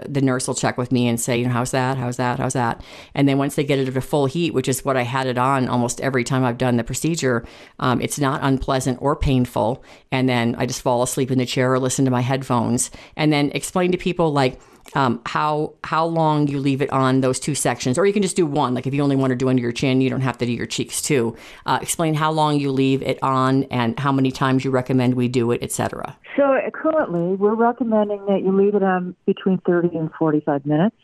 the 0.08 0.22
nurse 0.22 0.48
will 0.48 0.56
check 0.56 0.78
with 0.78 0.92
me 0.92 1.08
and 1.08 1.20
say, 1.20 1.38
you 1.38 1.46
know, 1.46 1.52
how's 1.52 1.72
that? 1.72 1.98
How's 1.98 2.18
that? 2.18 2.40
How's 2.40 2.54
that? 2.54 2.84
And 3.14 3.28
then 3.28 3.38
once 3.38 3.56
they 3.56 3.64
get 3.64 3.80
it 3.80 3.88
at 3.88 3.98
a 3.98 4.02
full 4.02 4.26
heat, 4.26 4.54
which 4.54 4.68
is 4.68 4.84
what 4.86 4.98
I 4.98 5.04
had 5.04 5.28
it 5.28 5.38
on 5.38 5.68
almost 5.68 6.02
every 6.02 6.24
time 6.24 6.44
I've 6.44 6.58
done 6.58 6.78
the 6.78 6.84
procedure, 6.84 7.46
um, 7.80 8.02
it's 8.02 8.20
not 8.20 8.42
unpleasant 8.44 9.00
or 9.02 9.16
painful. 9.16 9.84
And 10.12 10.28
then 10.28 10.56
I 10.58 10.66
just 10.66 10.82
fall 10.82 11.04
asleep 11.04 11.32
in 11.32 11.38
the 11.38 11.46
chair 11.46 11.74
or 11.74 11.80
listen 11.80 12.06
to 12.06 12.12
my 12.12 12.22
headphones, 12.22 12.92
and 13.16 13.32
then 13.32 13.52
explain 13.54 13.92
to 13.92 13.98
people 13.98 14.32
like 14.32 14.60
um, 14.96 15.22
how 15.26 15.74
how 15.84 16.06
long 16.06 16.48
you 16.48 16.60
leave 16.60 16.82
it 16.82 16.90
on 16.92 17.22
those 17.22 17.40
two 17.40 17.56
sections, 17.56 17.98
or 17.98 18.06
you 18.06 18.14
can 18.14 18.22
just 18.22 18.36
do 18.36 18.46
one. 18.46 18.74
Like 18.74 18.88
if 18.88 18.94
you 18.94 19.02
only 19.02 19.16
want 19.16 19.32
to 19.32 19.36
do 19.36 19.50
under 19.50 19.62
your 19.62 19.72
chin, 19.72 20.02
you 20.02 20.10
don't 20.10 20.22
have 20.22 20.38
to 20.40 20.46
do 20.46 20.52
your 20.52 20.66
cheeks 20.66 21.02
too. 21.02 21.36
Uh, 21.66 21.80
explain 21.82 22.14
how 22.14 22.32
long 22.32 22.60
you 22.60 22.72
leave 22.72 23.02
it 23.02 23.20
on 23.22 23.64
and 23.66 24.00
how 24.00 24.12
many 24.12 24.32
times 24.32 24.66
you 24.66 24.72
recommend 24.72 25.16
we 25.16 25.28
do 25.28 25.52
it, 25.52 25.62
etc. 25.62 26.18
So 26.36 26.58
currently, 26.74 27.36
we're 27.36 27.56
recommending 27.56 28.26
that 28.28 28.42
you 28.44 28.56
leave 28.56 28.76
it 28.76 28.84
on 28.84 29.16
between 29.26 29.60
30 29.60 29.96
and 29.98 30.12
45 30.18 30.66
minutes, 30.66 30.96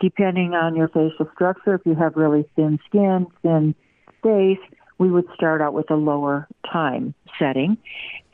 depending 0.00 0.54
on 0.54 0.74
your 0.74 0.88
facial 0.88 1.28
structure. 1.34 1.74
If 1.74 1.82
you 1.84 1.94
have 1.94 2.16
really 2.16 2.48
thin 2.56 2.78
skin, 2.86 3.26
thin 3.42 3.74
face, 4.22 4.58
we 4.98 5.10
would 5.10 5.26
start 5.34 5.62
out 5.62 5.72
with 5.72 5.90
a 5.90 5.96
lower 5.96 6.46
time 6.70 7.14
setting, 7.38 7.78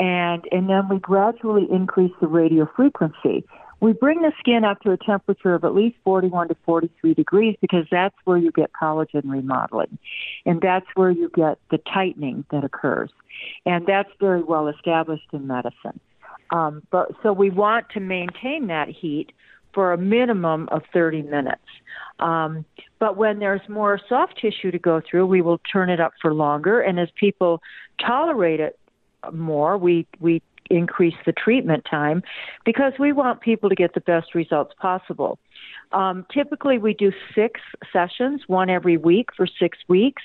and 0.00 0.44
and 0.50 0.68
then 0.68 0.88
we 0.88 0.98
gradually 0.98 1.66
increase 1.70 2.12
the 2.20 2.26
radio 2.26 2.68
frequency. 2.76 3.44
We 3.80 3.92
bring 3.92 4.22
the 4.22 4.32
skin 4.38 4.64
up 4.64 4.80
to 4.82 4.92
a 4.92 4.96
temperature 4.96 5.54
of 5.54 5.64
at 5.64 5.74
least 5.74 5.96
41 6.04 6.48
to 6.48 6.56
43 6.64 7.14
degrees 7.14 7.56
because 7.60 7.86
that's 7.90 8.14
where 8.24 8.38
you 8.38 8.50
get 8.50 8.70
collagen 8.72 9.22
remodeling. 9.24 9.98
And 10.46 10.60
that's 10.60 10.86
where 10.94 11.10
you 11.10 11.30
get 11.34 11.58
the 11.70 11.78
tightening 11.78 12.44
that 12.50 12.64
occurs. 12.64 13.10
And 13.66 13.86
that's 13.86 14.08
very 14.18 14.42
well 14.42 14.68
established 14.68 15.28
in 15.32 15.46
medicine. 15.46 16.00
Um, 16.50 16.82
but 16.90 17.12
so 17.22 17.32
we 17.32 17.50
want 17.50 17.90
to 17.90 18.00
maintain 18.00 18.68
that 18.68 18.88
heat 18.88 19.32
for 19.74 19.92
a 19.92 19.98
minimum 19.98 20.68
of 20.70 20.82
30 20.92 21.22
minutes. 21.22 21.60
Um, 22.18 22.64
but 22.98 23.18
when 23.18 23.40
there's 23.40 23.60
more 23.68 24.00
soft 24.08 24.40
tissue 24.40 24.70
to 24.70 24.78
go 24.78 25.02
through, 25.08 25.26
we 25.26 25.42
will 25.42 25.60
turn 25.70 25.90
it 25.90 26.00
up 26.00 26.14
for 26.22 26.32
longer. 26.32 26.80
And 26.80 26.98
as 26.98 27.08
people 27.14 27.60
tolerate 28.00 28.60
it 28.60 28.78
more, 29.32 29.76
we 29.76 30.06
we 30.18 30.40
increase 30.70 31.14
the 31.24 31.32
treatment 31.32 31.84
time 31.88 32.22
because 32.64 32.92
we 32.98 33.12
want 33.12 33.40
people 33.40 33.68
to 33.68 33.74
get 33.74 33.94
the 33.94 34.00
best 34.00 34.34
results 34.34 34.74
possible. 34.80 35.38
Um, 35.92 36.26
typically, 36.32 36.78
we 36.78 36.94
do 36.94 37.12
six 37.34 37.60
sessions, 37.92 38.42
one 38.46 38.70
every 38.70 38.96
week 38.96 39.30
for 39.36 39.46
six 39.46 39.78
weeks. 39.88 40.22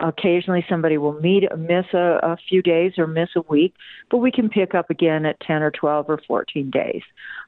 Occasionally, 0.00 0.64
somebody 0.66 0.96
will 0.96 1.20
meet, 1.20 1.44
miss 1.58 1.84
a, 1.92 2.18
a 2.22 2.36
few 2.48 2.62
days 2.62 2.92
or 2.96 3.06
miss 3.06 3.28
a 3.36 3.42
week, 3.42 3.74
but 4.10 4.18
we 4.18 4.30
can 4.30 4.48
pick 4.48 4.74
up 4.74 4.88
again 4.88 5.26
at 5.26 5.38
10 5.40 5.62
or 5.62 5.70
12 5.70 6.08
or 6.08 6.20
14 6.26 6.70
days. 6.70 7.02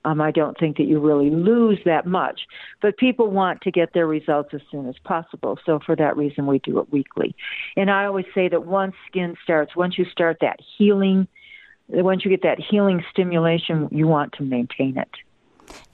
Um, 0.05 0.21
I 0.21 0.31
don't 0.33 0.59
think 0.59 0.77
that 0.77 0.85
you 0.85 1.01
really 1.01 1.31
lose 1.31 1.79
that 1.87 2.07
much, 2.07 2.43
but 2.83 2.99
people 2.99 3.31
want 3.31 3.63
to 3.63 3.71
get 3.71 3.95
their 3.95 4.07
results 4.07 4.51
as 4.53 4.61
soon 4.71 4.87
as 4.87 4.97
possible. 5.05 5.59
So, 5.65 5.81
for 5.85 5.97
that 5.97 6.17
reason, 6.17 6.47
we 6.47 6.59
do 6.59 6.79
it 6.79 6.93
weekly. 6.93 7.35
And 7.77 7.91
I 7.91 8.05
always 8.05 8.27
say 8.35 8.49
that 8.49 8.67
once 8.67 8.95
skin 9.07 9.35
starts, 9.43 9.75
once 9.75 9.97
you 9.97 10.05
start 10.05 10.39
that 10.43 10.59
healing, 10.77 11.29
once 11.89 12.25
you 12.25 12.31
get 12.31 12.43
that 12.43 12.59
healing 12.59 13.05
stimulation, 13.11 13.89
you 13.91 14.07
want 14.07 14.33
to 14.35 14.43
maintain 14.43 14.97
it. 14.97 15.09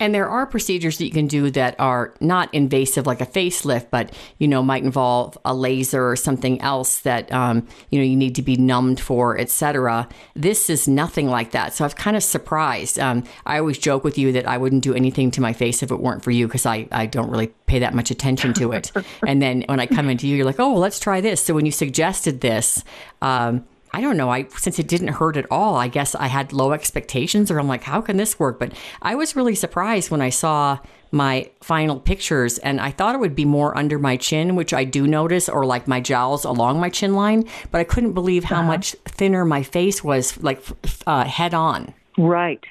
And 0.01 0.15
there 0.15 0.29
are 0.29 0.47
procedures 0.47 0.99
that 0.99 1.05
you 1.05 1.11
can 1.11 1.27
do 1.27 1.51
that 1.51 1.77
are 1.79 2.15
not 2.21 2.53
invasive, 2.55 3.07
like 3.07 3.21
a 3.21 3.27
facelift, 3.27 3.89
but 3.91 4.13
you 4.39 4.49
know 4.49 4.63
might 4.63 4.85
involve 4.85 5.37
a 5.45 5.55
laser 5.55 6.09
or 6.09 6.17
something 6.17 6.61
else 6.61 7.01
that 7.01 7.33
um, 7.33 7.67
you 7.91 7.99
know 7.99 8.05
you 8.05 8.17
need 8.17 8.35
to 8.37 8.43
be 8.43 8.57
numbed 8.57 9.01
for, 9.01 9.39
etc. 9.39 10.09
This 10.35 10.71
is 10.71 10.89
nothing 10.89 11.29
like 11.29 11.51
that, 11.53 11.75
so 11.75 11.85
I 11.85 11.87
was 11.87 11.95
kind 11.95 12.17
of 12.17 12.23
surprised. 12.23 12.99
Um, 12.99 13.25
I 13.47 13.59
always 13.59 13.79
joke 13.79 14.05
with 14.05 14.19
you 14.19 14.33
that 14.33 14.47
I 14.47 14.59
wouldn't 14.59 14.83
do 14.83 14.95
anything 14.95 15.31
to 15.33 15.41
my 15.41 15.53
face 15.53 15.83
if 15.83 15.91
it 15.91 16.01
weren't 16.01 16.23
for 16.23 16.31
you 16.31 16.47
because 16.47 16.67
I 16.67 16.89
I 16.93 17.07
don't 17.07 17.31
really 17.31 17.49
pay 17.67 17.81
that 17.81 17.95
much 17.95 18.11
attention 18.11 18.55
to 18.55 18.73
it. 18.73 18.93
and 19.27 19.43
then 19.43 19.65
when 19.69 19.81
I 19.81 19.87
come 19.87 20.09
into 20.09 20.27
you, 20.27 20.37
you're 20.37 20.47
like, 20.47 20.61
oh, 20.61 20.73
well, 20.73 20.81
let's 20.81 21.01
try 21.01 21.21
this. 21.21 21.43
So 21.43 21.55
when 21.55 21.67
you 21.67 21.73
suggested 21.73 22.41
this. 22.41 22.85
Um, 23.23 23.65
I 23.93 24.01
don't 24.01 24.17
know. 24.17 24.31
I 24.31 24.47
since 24.57 24.79
it 24.79 24.89
didn't 24.89 25.09
hurt 25.09 25.37
at 25.37 25.47
all, 25.51 25.77
I 25.77 25.89
guess 25.89 26.15
I 26.15 26.27
had 26.27 26.53
low 26.53 26.73
expectations, 26.73 27.51
or 27.51 27.59
I'm 27.59 27.69
like, 27.69 27.85
how 27.85 28.01
can 28.01 28.17
this 28.17 28.39
work? 28.39 28.59
But 28.59 28.73
I 29.03 29.15
was 29.15 29.37
really 29.37 29.55
surprised 29.55 30.11
when 30.11 30.21
I 30.21 30.31
saw 30.31 30.79
my 31.11 31.51
final 31.63 31.99
pictures, 31.99 32.59
and 32.59 32.81
I 32.81 32.91
thought 32.91 33.15
it 33.15 33.19
would 33.19 33.35
be 33.35 33.47
more 33.47 33.77
under 33.77 33.99
my 33.99 34.17
chin, 34.17 34.57
which 34.57 34.75
I 34.75 34.85
do 34.85 35.07
notice, 35.07 35.49
or 35.49 35.65
like 35.65 35.89
my 35.89 36.01
jowls 36.01 36.45
along 36.45 36.81
my 36.81 36.91
chin 36.91 37.15
line. 37.15 37.49
But 37.71 37.81
I 37.81 37.85
couldn't 37.85 38.13
believe 38.13 38.45
how 38.45 38.63
much 38.63 38.93
thinner 39.07 39.45
my 39.45 39.63
face 39.63 40.05
was, 40.05 40.43
like 40.43 40.63
uh, 41.07 41.25
head 41.25 41.55
on. 41.55 41.95
Right. 42.19 42.65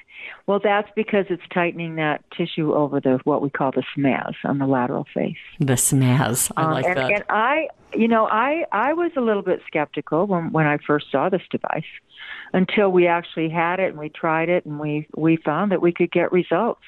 Well, 0.48 0.60
that's 0.64 0.88
because 0.96 1.26
it's 1.28 1.42
tightening 1.52 1.96
that 1.96 2.24
tissue 2.34 2.72
over 2.72 3.00
the 3.00 3.20
what 3.24 3.42
we 3.42 3.50
call 3.50 3.70
the 3.70 3.82
SMAS 3.94 4.32
on 4.44 4.56
the 4.56 4.66
lateral 4.66 5.06
face. 5.12 5.36
The 5.60 5.74
SMAS, 5.74 6.50
I 6.56 6.62
Um, 6.62 6.70
like 6.72 6.86
and, 6.86 6.96
that. 6.96 7.12
and 7.12 7.24
I, 7.28 7.68
you 7.92 8.08
know, 8.08 8.26
I 8.26 8.64
I 8.72 8.94
was 8.94 9.12
a 9.14 9.20
little 9.20 9.42
bit 9.42 9.60
skeptical 9.66 10.26
when 10.26 10.50
when 10.50 10.66
I 10.66 10.78
first 10.78 11.12
saw 11.12 11.28
this 11.28 11.42
device, 11.50 11.84
until 12.54 12.90
we 12.90 13.06
actually 13.06 13.50
had 13.50 13.78
it 13.78 13.90
and 13.90 13.98
we 13.98 14.08
tried 14.08 14.48
it 14.48 14.64
and 14.64 14.80
we 14.80 15.06
we 15.14 15.36
found 15.36 15.70
that 15.70 15.82
we 15.82 15.92
could 15.92 16.10
get 16.10 16.32
results. 16.32 16.80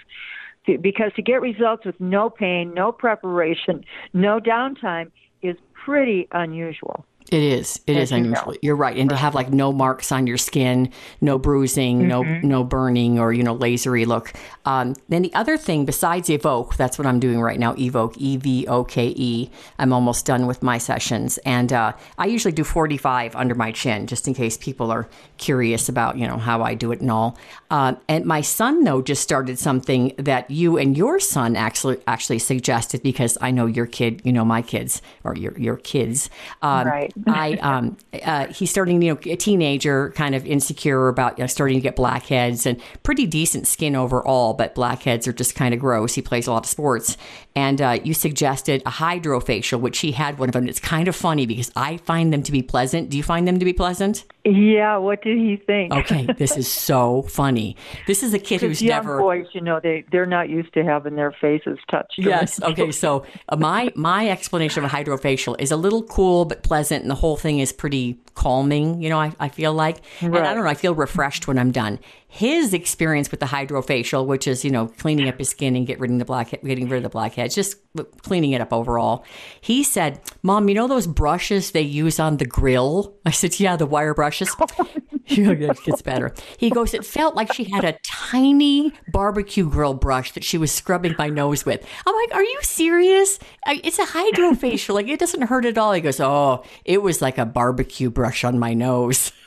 Because 0.64 1.12
to 1.16 1.22
get 1.22 1.42
results 1.42 1.84
with 1.84 2.00
no 2.00 2.30
pain, 2.30 2.72
no 2.72 2.92
preparation, 2.92 3.84
no 4.14 4.40
downtime 4.40 5.10
is 5.42 5.56
pretty 5.74 6.28
unusual. 6.32 7.04
It 7.30 7.42
is. 7.42 7.80
It 7.86 7.96
is 7.96 8.10
As 8.12 8.18
you 8.18 8.24
unusual. 8.24 8.54
You're 8.62 8.76
right. 8.76 8.96
And 8.96 9.08
to 9.10 9.16
have 9.16 9.34
like 9.34 9.50
no 9.50 9.72
marks 9.72 10.10
on 10.10 10.26
your 10.26 10.36
skin, 10.38 10.90
no 11.20 11.38
bruising, 11.38 12.08
no 12.08 12.20
Mm-hmm. 12.24 12.46
no 12.48 12.64
burning 12.64 13.18
or 13.18 13.32
you 13.32 13.42
know 13.42 13.56
lasery 13.56 14.04
look. 14.06 14.32
Um, 14.66 14.94
then 15.08 15.22
the 15.22 15.32
other 15.34 15.56
thing 15.56 15.84
besides 15.84 16.28
Evoke, 16.28 16.76
that's 16.76 16.98
what 16.98 17.06
I'm 17.06 17.18
doing 17.20 17.40
right 17.40 17.58
now. 17.58 17.74
Evoke, 17.78 18.16
E 18.18 18.36
V 18.36 18.66
O 18.66 18.84
K 18.84 19.14
E. 19.16 19.50
I'm 19.78 19.92
almost 19.92 20.26
done 20.26 20.46
with 20.46 20.62
my 20.62 20.76
sessions, 20.78 21.38
and 21.46 21.72
uh, 21.72 21.92
I 22.18 22.26
usually 22.26 22.52
do 22.52 22.64
45 22.64 23.34
under 23.36 23.54
my 23.54 23.72
chin, 23.72 24.06
just 24.06 24.26
in 24.28 24.34
case 24.34 24.56
people 24.58 24.90
are 24.90 25.08
curious 25.38 25.88
about 25.88 26.18
you 26.18 26.26
know 26.26 26.36
how 26.36 26.62
I 26.62 26.74
do 26.74 26.92
it 26.92 27.00
and 27.00 27.10
all. 27.10 27.38
Uh, 27.70 27.94
and 28.08 28.24
my 28.26 28.40
son 28.40 28.84
though 28.84 29.00
just 29.00 29.22
started 29.22 29.58
something 29.58 30.12
that 30.18 30.50
you 30.50 30.76
and 30.76 30.96
your 30.96 31.20
son 31.20 31.56
actually 31.56 31.98
actually 32.06 32.38
suggested 32.40 33.02
because 33.02 33.38
I 33.40 33.50
know 33.50 33.66
your 33.66 33.86
kid, 33.86 34.20
you 34.24 34.32
know 34.32 34.44
my 34.44 34.62
kids 34.62 35.00
or 35.24 35.36
your 35.36 35.56
your 35.58 35.76
kids. 35.76 36.28
Um, 36.60 36.86
Right. 36.86 37.12
I 37.26 37.54
um 37.54 37.96
uh, 38.22 38.46
he's 38.48 38.70
starting 38.70 39.00
you 39.02 39.14
know 39.14 39.20
a 39.32 39.36
teenager 39.36 40.10
kind 40.10 40.34
of 40.34 40.46
insecure 40.46 41.08
about 41.08 41.38
you 41.38 41.44
know, 41.44 41.46
starting 41.46 41.76
to 41.76 41.80
get 41.80 41.96
blackheads 41.96 42.66
and 42.66 42.80
pretty 43.02 43.26
decent 43.26 43.66
skin 43.66 43.96
overall 43.96 44.54
but 44.54 44.74
blackheads 44.74 45.26
are 45.28 45.32
just 45.32 45.54
kind 45.54 45.74
of 45.74 45.80
gross. 45.80 46.14
He 46.14 46.22
plays 46.22 46.46
a 46.46 46.52
lot 46.52 46.64
of 46.64 46.70
sports. 46.70 47.16
And 47.56 47.82
uh, 47.82 47.98
you 48.04 48.14
suggested 48.14 48.82
a 48.86 48.90
hydrofacial 48.90 49.80
which 49.80 49.98
he 49.98 50.12
had 50.12 50.38
one 50.38 50.48
of 50.48 50.52
them. 50.52 50.68
It's 50.68 50.80
kind 50.80 51.08
of 51.08 51.16
funny 51.16 51.46
because 51.46 51.70
I 51.74 51.96
find 51.98 52.32
them 52.32 52.42
to 52.44 52.52
be 52.52 52.62
pleasant. 52.62 53.10
Do 53.10 53.16
you 53.16 53.22
find 53.22 53.46
them 53.46 53.58
to 53.58 53.64
be 53.64 53.72
pleasant 53.72 54.24
Yeah, 54.44 54.96
what 54.96 55.22
did 55.22 55.38
he 55.38 55.56
think? 55.56 55.92
okay 55.92 56.26
this 56.38 56.56
is 56.56 56.70
so 56.70 57.22
funny 57.28 57.76
this 58.06 58.22
is 58.22 58.34
a 58.34 58.38
kid 58.38 58.60
who's 58.60 58.80
young 58.82 58.96
never 58.96 59.18
boys, 59.18 59.46
you 59.52 59.60
know, 59.60 59.80
they 59.82 60.04
they're 60.10 60.26
not 60.26 60.48
used 60.48 60.72
to 60.74 60.84
having 60.84 61.16
their 61.16 61.32
faces 61.32 61.78
touched. 61.90 62.14
Yes. 62.30 62.62
Okay. 62.62 62.92
So 62.92 63.24
uh, 63.48 63.56
my 63.56 63.92
my 63.96 64.28
explanation 64.28 64.84
of 64.84 64.92
a 64.92 64.94
hydrofacial 64.94 65.56
is 65.58 65.70
a 65.70 65.76
little 65.76 66.02
cool 66.02 66.44
but 66.44 66.62
pleasant, 66.62 67.02
and 67.02 67.10
the 67.10 67.16
whole 67.16 67.36
thing 67.36 67.58
is 67.58 67.72
pretty 67.72 68.20
calming. 68.34 69.02
You 69.02 69.08
know, 69.08 69.18
I, 69.18 69.32
I 69.40 69.48
feel 69.48 69.72
like, 69.72 69.98
and 70.20 70.36
I 70.36 70.54
don't 70.54 70.64
know, 70.64 70.70
I 70.70 70.74
feel 70.74 70.94
refreshed 70.94 71.48
when 71.48 71.58
I'm 71.58 71.72
done. 71.72 71.98
His 72.32 72.72
experience 72.72 73.30
with 73.30 73.40
the 73.40 73.46
hydrofacial, 73.46 74.24
which 74.24 74.46
is 74.46 74.64
you 74.64 74.70
know 74.70 74.86
cleaning 74.86 75.28
up 75.28 75.38
his 75.38 75.48
skin 75.48 75.74
and 75.74 75.86
get 75.86 75.98
rid 75.98 76.10
of 76.10 76.18
the 76.18 76.24
black 76.24 76.50
getting 76.50 76.88
rid 76.88 76.98
of 76.98 77.02
the 77.02 77.08
blackheads, 77.08 77.54
just 77.54 77.76
cleaning 78.22 78.52
it 78.52 78.60
up 78.60 78.72
overall. 78.72 79.24
He 79.60 79.82
said, 79.82 80.20
"Mom, 80.42 80.68
you 80.68 80.74
know 80.74 80.86
those 80.86 81.06
brushes 81.06 81.72
they 81.72 81.82
use 81.82 82.20
on 82.20 82.36
the 82.36 82.46
grill?" 82.46 83.16
I 83.26 83.32
said, 83.32 83.58
"Yeah, 83.58 83.76
the 83.76 83.86
wire 83.86 84.14
brushes." 84.14 84.54
Oh 84.70 84.86
it 85.30 85.84
gets 85.84 86.02
better. 86.02 86.34
He 86.58 86.70
goes, 86.70 86.92
It 86.92 87.04
felt 87.04 87.36
like 87.36 87.52
she 87.52 87.64
had 87.64 87.84
a 87.84 87.96
tiny 88.02 88.92
barbecue 89.12 89.68
grill 89.68 89.94
brush 89.94 90.32
that 90.32 90.42
she 90.42 90.58
was 90.58 90.72
scrubbing 90.72 91.14
my 91.18 91.28
nose 91.28 91.64
with. 91.64 91.86
I'm 92.04 92.16
like, 92.16 92.34
Are 92.34 92.42
you 92.42 92.58
serious? 92.62 93.38
It's 93.68 94.00
a 94.00 94.06
hydrofacial. 94.06 94.94
Like, 94.94 95.06
it 95.06 95.20
doesn't 95.20 95.42
hurt 95.42 95.66
at 95.66 95.78
all. 95.78 95.92
He 95.92 96.00
goes, 96.00 96.18
Oh, 96.18 96.64
it 96.84 97.02
was 97.02 97.22
like 97.22 97.38
a 97.38 97.46
barbecue 97.46 98.10
brush 98.10 98.42
on 98.42 98.58
my 98.58 98.74
nose. 98.74 99.32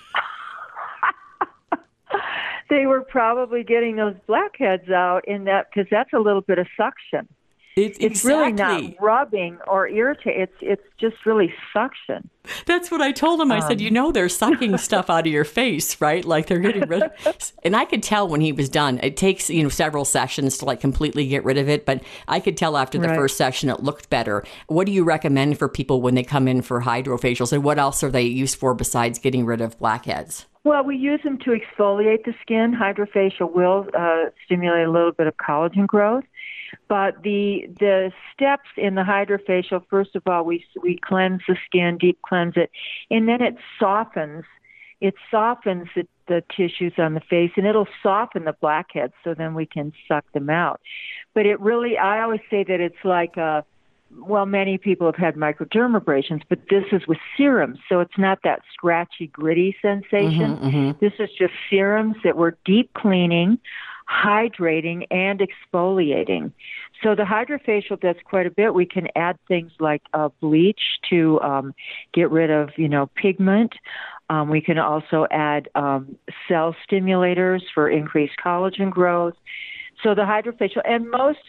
they 2.69 2.85
were 2.85 3.01
probably 3.01 3.63
getting 3.63 3.95
those 3.95 4.15
blackheads 4.27 4.89
out 4.89 5.27
in 5.27 5.45
that 5.45 5.67
because 5.73 5.89
that's 5.89 6.13
a 6.13 6.19
little 6.19 6.41
bit 6.41 6.59
of 6.59 6.67
suction. 6.77 7.27
It, 7.75 7.97
it's 7.99 8.23
really 8.23 8.51
not 8.51 8.83
rubbing 8.99 9.57
or 9.65 9.87
irritating. 9.87 10.43
It's 10.43 10.53
it's 10.61 10.83
just 10.99 11.25
really 11.25 11.51
suction. 11.73 12.29
That's 12.67 12.91
what 12.91 13.01
I 13.01 13.11
told 13.11 13.41
him. 13.41 13.51
I 13.51 13.61
said, 13.61 13.79
um. 13.79 13.79
you 13.79 13.89
know, 13.89 14.11
they're 14.11 14.29
sucking 14.29 14.77
stuff 14.77 15.09
out 15.09 15.25
of 15.25 15.33
your 15.33 15.43
face, 15.43 15.99
right? 15.99 16.23
Like 16.23 16.45
they're 16.45 16.59
getting 16.59 16.87
rid 16.87 17.01
of 17.25 17.51
And 17.63 17.75
I 17.75 17.85
could 17.85 18.03
tell 18.03 18.27
when 18.27 18.41
he 18.41 18.51
was 18.51 18.69
done. 18.69 18.99
It 19.01 19.17
takes, 19.17 19.49
you 19.49 19.63
know, 19.63 19.69
several 19.69 20.05
sessions 20.05 20.59
to 20.59 20.65
like 20.65 20.81
completely 20.81 21.27
get 21.27 21.43
rid 21.43 21.57
of 21.57 21.67
it, 21.67 21.83
but 21.83 22.03
I 22.27 22.39
could 22.39 22.57
tell 22.57 22.77
after 22.77 22.99
the 22.99 23.07
Right. 23.07 23.15
first 23.15 23.37
session 23.37 23.69
it 23.69 23.81
looked 23.81 24.07
better. 24.11 24.43
What 24.67 24.85
do 24.85 24.91
you 24.91 25.03
recommend 25.03 25.57
for 25.57 25.67
people 25.67 25.99
when 25.99 26.13
they 26.13 26.23
come 26.23 26.47
in 26.47 26.61
for 26.61 26.81
hydrofacials 26.81 27.51
and 27.53 27.63
what 27.63 27.79
else 27.79 28.03
are 28.03 28.11
they 28.11 28.21
used 28.21 28.55
for 28.55 28.75
besides 28.75 29.17
getting 29.17 29.45
rid 29.45 29.61
of 29.61 29.79
blackheads? 29.79 30.45
Well, 30.65 30.83
we 30.83 30.95
use 30.95 31.19
them 31.23 31.37
to 31.39 31.51
exfoliate 31.51 32.23
the 32.23 32.33
skin. 32.41 32.73
Hydrofacial 32.73 33.53
will 33.53 33.87
uh, 33.97 34.25
stimulate 34.45 34.87
a 34.87 34.91
little 34.91 35.11
bit 35.11 35.27
of 35.27 35.35
collagen 35.35 35.87
growth. 35.87 36.23
But 36.87 37.21
the 37.21 37.67
the 37.79 38.11
steps 38.33 38.69
in 38.77 38.95
the 38.95 39.03
hydrofacial, 39.03 39.83
first 39.89 40.15
of 40.15 40.23
all, 40.25 40.43
we 40.45 40.65
we 40.81 40.97
cleanse 40.97 41.41
the 41.47 41.57
skin, 41.65 41.97
deep 41.97 42.19
cleanse 42.21 42.55
it, 42.55 42.71
and 43.11 43.27
then 43.27 43.41
it 43.41 43.57
softens. 43.79 44.45
It 45.01 45.15
softens 45.29 45.89
the, 45.95 46.07
the 46.27 46.43
tissues 46.55 46.93
on 46.97 47.13
the 47.13 47.19
face, 47.19 47.51
and 47.57 47.67
it'll 47.67 47.89
soften 48.01 48.45
the 48.45 48.53
blackheads, 48.53 49.13
so 49.23 49.33
then 49.33 49.53
we 49.53 49.65
can 49.65 49.91
suck 50.07 50.23
them 50.31 50.49
out. 50.49 50.79
But 51.33 51.45
it 51.45 51.59
really, 51.59 51.97
I 51.97 52.21
always 52.21 52.39
say 52.49 52.63
that 52.63 52.79
it's 52.79 53.03
like 53.03 53.35
a 53.35 53.65
well, 54.19 54.45
many 54.45 54.77
people 54.77 55.07
have 55.07 55.15
had 55.15 55.35
microdermabrasions, 55.35 56.41
but 56.49 56.59
this 56.69 56.85
is 56.91 57.07
with 57.07 57.17
serums, 57.37 57.79
so 57.89 57.99
it's 57.99 58.17
not 58.17 58.39
that 58.43 58.61
scratchy, 58.73 59.27
gritty 59.27 59.75
sensation. 59.81 60.51
This 60.99 61.13
is 61.19 61.29
just 61.37 61.53
serums 61.69 62.15
that 62.23 62.37
we're 62.37 62.53
deep 62.65 62.93
cleaning, 62.93 63.59
hydrating, 64.09 65.05
and 65.11 65.41
exfoliating. 65.41 66.51
So 67.01 67.15
the 67.15 67.23
hydrofacial 67.23 67.99
does 67.99 68.15
quite 68.23 68.45
a 68.45 68.51
bit. 68.51 68.73
We 68.73 68.85
can 68.85 69.07
add 69.15 69.37
things 69.47 69.71
like 69.79 70.01
uh, 70.13 70.29
bleach 70.39 70.81
to 71.09 71.41
um, 71.41 71.73
get 72.13 72.31
rid 72.31 72.49
of, 72.49 72.69
you 72.77 72.87
know, 72.87 73.09
pigment. 73.15 73.73
Um, 74.29 74.49
we 74.49 74.61
can 74.61 74.79
also 74.79 75.27
add 75.31 75.69
um, 75.75 76.17
cell 76.47 76.75
stimulators 76.89 77.61
for 77.73 77.89
increased 77.89 78.35
collagen 78.43 78.89
growth. 78.89 79.33
So 80.01 80.15
the 80.15 80.21
hydrofacial, 80.21 80.81
and 80.85 81.09
most 81.09 81.39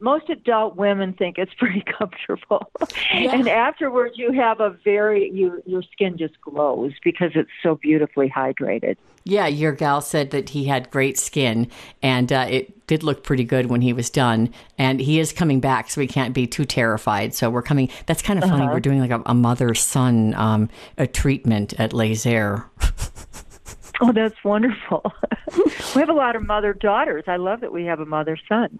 most 0.00 0.28
adult 0.28 0.76
women 0.76 1.12
think 1.12 1.38
it's 1.38 1.54
pretty 1.58 1.82
comfortable. 1.98 2.70
And 3.12 3.48
afterwards, 3.48 4.14
you 4.16 4.32
have 4.32 4.60
a 4.60 4.70
very 4.84 5.30
you 5.30 5.62
your 5.66 5.82
skin 5.82 6.18
just 6.18 6.40
glows 6.40 6.92
because 7.02 7.32
it's 7.34 7.50
so 7.62 7.76
beautifully 7.76 8.28
hydrated. 8.28 8.96
Yeah, 9.24 9.48
your 9.48 9.72
gal 9.72 10.02
said 10.02 10.30
that 10.30 10.50
he 10.50 10.66
had 10.66 10.88
great 10.90 11.18
skin, 11.18 11.68
and 12.00 12.32
uh, 12.32 12.46
it 12.48 12.86
did 12.86 13.02
look 13.02 13.24
pretty 13.24 13.42
good 13.42 13.66
when 13.66 13.80
he 13.80 13.92
was 13.92 14.08
done. 14.08 14.54
And 14.78 15.00
he 15.00 15.18
is 15.18 15.32
coming 15.32 15.58
back, 15.58 15.90
so 15.90 16.00
we 16.00 16.06
can't 16.06 16.32
be 16.32 16.46
too 16.46 16.64
terrified. 16.64 17.34
So 17.34 17.50
we're 17.50 17.62
coming. 17.62 17.90
That's 18.06 18.22
kind 18.22 18.42
of 18.42 18.48
funny. 18.48 18.66
We're 18.68 18.78
doing 18.78 19.00
like 19.00 19.10
a, 19.10 19.22
a 19.26 19.34
mother 19.34 19.74
son 19.74 20.32
um, 20.34 20.68
a 20.96 21.08
treatment 21.08 21.74
at 21.80 21.90
Lasair. 21.90 22.66
Oh, 24.00 24.12
that's 24.12 24.36
wonderful. 24.44 25.10
we 25.94 26.00
have 26.00 26.10
a 26.10 26.12
lot 26.12 26.36
of 26.36 26.42
mother 26.42 26.74
daughters. 26.74 27.24
I 27.26 27.36
love 27.36 27.60
that 27.60 27.72
we 27.72 27.86
have 27.86 27.98
a 27.98 28.04
mother 28.04 28.36
son 28.46 28.78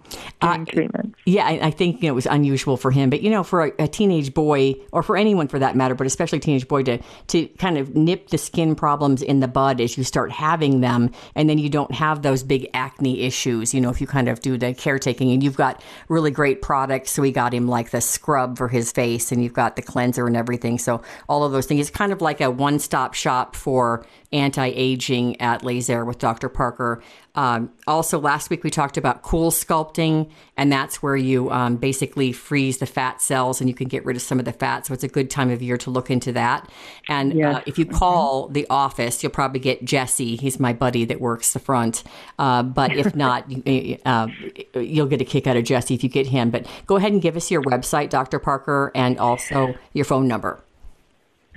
treatments. 0.67 1.19
Yeah, 1.25 1.47
I, 1.47 1.67
I 1.67 1.71
think 1.71 2.03
you 2.03 2.09
know, 2.09 2.13
it 2.13 2.15
was 2.15 2.27
unusual 2.27 2.77
for 2.77 2.91
him, 2.91 3.09
but 3.09 3.23
you 3.23 3.31
know, 3.31 3.43
for 3.43 3.67
a, 3.67 3.73
a 3.79 3.89
teenage 3.89 4.35
boy, 4.35 4.75
or 4.93 5.03
for 5.03 5.17
anyone 5.17 5.49
for 5.49 5.59
that 5.59 5.75
matter, 5.75 5.95
but 5.95 6.07
especially 6.07 6.39
a 6.39 6.41
teenage 6.41 6.69
boy, 6.69 6.83
to 6.85 6.99
to 7.29 7.47
kind 7.59 7.79
of 7.79 7.97
nip 7.97 8.29
the 8.29 8.39
skin 8.39 8.75
problems 8.75 9.23
in 9.23 9.41
the 9.41 9.49
bud 9.49 9.81
as 9.81 9.97
you 9.97 10.05
start 10.05 10.31
having 10.31 10.81
them, 10.81 11.11
and 11.35 11.49
then 11.49 11.59
you 11.59 11.71
don't 11.71 11.93
have 11.93 12.23
those 12.23 12.43
big 12.43 12.69
acne 12.75 13.23
issues. 13.23 13.73
You 13.73 13.81
know, 13.81 13.91
if 13.91 14.01
you 14.01 14.07
kind 14.07 14.29
of 14.29 14.41
do 14.41 14.59
the 14.59 14.75
caretaking, 14.75 15.31
and 15.33 15.43
you've 15.43 15.57
got 15.57 15.83
really 16.09 16.31
great 16.31 16.61
products. 16.61 17.13
So 17.13 17.23
we 17.23 17.33
got 17.33 17.55
him 17.55 17.69
like 17.69 17.91
the 17.91 18.01
scrub 18.01 18.59
for 18.59 18.69
his 18.69 18.93
face, 18.93 19.33
and 19.33 19.43
you've 19.43 19.55
got 19.55 19.77
the 19.77 19.83
cleanser 19.83 20.27
and 20.27 20.37
everything. 20.37 20.79
So 20.79 21.03
all 21.29 21.43
of 21.43 21.53
those 21.53 21.67
things. 21.67 21.81
It's 21.81 21.97
kind 21.97 22.13
of 22.13 22.21
like 22.21 22.41
a 22.41 22.51
one 22.51 22.79
stop 22.79 23.15
shop 23.15 23.57
for 23.57 24.05
anti 24.37 24.67
aging 24.67 25.41
at 25.41 25.63
Lasair 25.63 26.07
with 26.07 26.19
Dr. 26.19 26.49
Parker. 26.49 27.03
Um, 27.35 27.71
also, 27.87 28.19
last 28.19 28.49
week 28.49 28.65
we 28.65 28.71
talked 28.71 28.97
about 28.97 29.23
cool 29.23 29.51
sculpting, 29.51 30.31
and 30.57 30.73
that's 30.73 31.03
where 31.03 31.17
you 31.17 31.51
um, 31.51 31.77
basically 31.77 32.33
freeze 32.33 32.79
the 32.79 32.87
fat 32.87 33.21
cells 33.21 33.61
and 33.61 33.69
you 33.69 33.75
can 33.75 33.89
get 33.89 34.05
rid 34.07 34.17
of 34.17 34.23
some 34.23 34.39
of 34.39 34.47
the 34.47 34.53
fat. 34.53 34.87
So 34.87 34.95
it's 34.95 35.05
a 35.05 35.09
good 35.09 35.31
time 35.31 35.51
of 35.51 35.61
year 35.61 35.77
to 35.79 35.91
look 35.91 36.11
into 36.11 36.33
that. 36.33 36.69
And 37.09 37.43
uh, 37.43 37.61
if 37.67 37.79
you 37.79 37.85
call 37.85 38.49
the 38.49 38.67
office, 38.71 39.23
you'll 39.23 39.33
probably 39.33 39.61
get 39.61 39.85
Jesse. 39.85 40.37
He's 40.37 40.59
my 40.59 40.73
buddy 40.73 41.05
that 41.05 41.21
works 41.21 41.53
the 41.53 41.59
front. 41.59 42.05
Uh, 42.39 42.63
but 42.63 42.97
if 42.97 43.15
not, 43.17 43.51
you, 43.67 43.99
uh, 44.07 44.29
you'll 44.75 45.07
get 45.07 45.21
a 45.21 45.25
kick 45.25 45.47
out 45.47 45.59
of 45.59 45.65
Jesse 45.65 45.95
if 45.95 46.03
you 46.03 46.09
get 46.09 46.29
him. 46.29 46.51
But 46.51 46.67
go 46.87 46.97
ahead 46.97 47.13
and 47.13 47.21
give 47.21 47.37
us 47.37 47.51
your 47.51 47.63
website, 47.63 48.09
Dr. 48.09 48.39
Parker, 48.39 48.91
and 48.95 49.19
also 49.19 49.75
your 49.93 50.07
phone 50.07 50.27
number. 50.27 50.63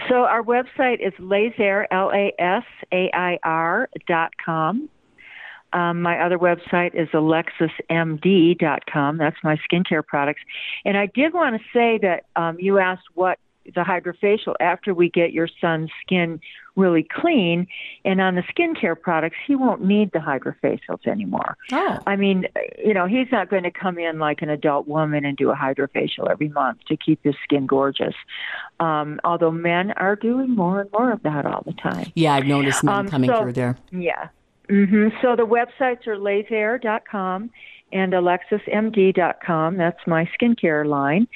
So 0.08 0.24
our 0.24 0.44
website 0.44 1.06
is 1.06 1.12
lasair, 1.20 1.86
L-A-S-A-I-R 1.92 3.90
dot 4.08 4.32
com. 4.44 4.90
Um, 5.72 6.02
my 6.02 6.20
other 6.20 6.40
website 6.40 6.96
is 6.96 7.08
alexismd.com. 7.10 9.18
That's 9.18 9.38
my 9.44 9.60
skincare 9.70 10.04
products. 10.06 10.42
And 10.84 10.98
I 10.98 11.06
did 11.08 11.34
want 11.34 11.62
to 11.62 11.68
say 11.72 12.00
that 12.02 12.26
um, 12.36 12.58
you 12.60 12.80
asked 12.80 13.06
what 13.14 13.38
the 13.76 13.82
hydrofacial 13.82 14.56
after 14.60 14.94
we 14.94 15.10
get 15.10 15.32
your 15.32 15.48
son's 15.62 15.90
skin 16.02 16.40
really 16.76 17.04
clean. 17.04 17.68
And 18.06 18.22
on 18.22 18.36
the 18.36 18.44
skincare 18.44 19.00
products, 19.00 19.36
he 19.46 19.56
won't 19.56 19.84
need 19.84 20.12
the 20.14 20.20
hydrofacials 20.20 21.06
anymore. 21.08 21.58
Oh. 21.74 22.00
I 22.08 22.16
mean, 22.16 22.46
you 22.84 22.94
know, 22.94 23.06
he's 23.06 23.28
not 23.32 23.50
going 23.50 23.64
to 23.64 23.72
come 23.72 23.98
in 24.00 24.18
like 24.20 24.42
an 24.42 24.50
adult 24.50 24.88
woman 24.88 25.26
and 25.26 25.36
do 25.36 25.50
a 25.52 25.56
hydrofacial 25.56 26.30
every 26.30 26.48
month 26.50 26.80
to 26.88 26.96
keep 26.96 27.20
his 27.24 27.36
skin 27.44 27.66
gorgeous. 27.66 28.16
Um, 28.80 29.20
although 29.26 29.52
men 29.52 29.92
are 29.94 30.16
doing 30.16 30.56
more 30.56 30.80
and 30.82 30.92
more 30.94 31.12
of 31.12 31.22
that 31.24 31.46
all 31.46 31.64
the 31.66 31.74
time. 31.74 32.12
Yeah, 32.16 32.34
I've 32.36 32.46
noticed 32.46 32.84
men 32.84 32.96
Um, 32.96 33.08
coming 33.10 33.30
so- 33.30 33.42
through 33.42 33.54
there. 33.54 33.78
Yeah. 33.92 34.30
hmm 34.70 35.10
So 35.22 35.36
the 35.36 35.46
websites 35.48 36.08
are 36.08 36.16
lasair.com 36.18 37.50
and 37.92 38.14
alexismd.com. 38.14 39.78
That's 39.78 40.00
my 40.08 40.30
skincare 40.40 40.86
line. 40.86 41.28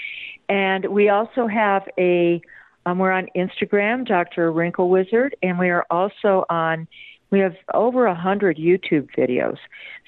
And 0.50 0.86
we 0.86 1.10
also 1.10 1.48
have 1.48 1.84
a, 1.98 2.42
um, 2.86 3.00
we're 3.00 3.12
on 3.12 3.28
Instagram, 3.36 4.06
Dr. 4.06 4.52
Wrinkle 4.52 4.90
Wizard, 4.90 5.36
and 5.42 5.58
we 5.58 5.70
are 5.70 5.86
also 5.90 6.46
on, 6.50 6.88
we 7.32 7.40
have 7.40 7.56
over 7.74 8.06
a 8.06 8.16
hundred 8.16 8.58
YouTube 8.58 9.10
videos. 9.18 9.58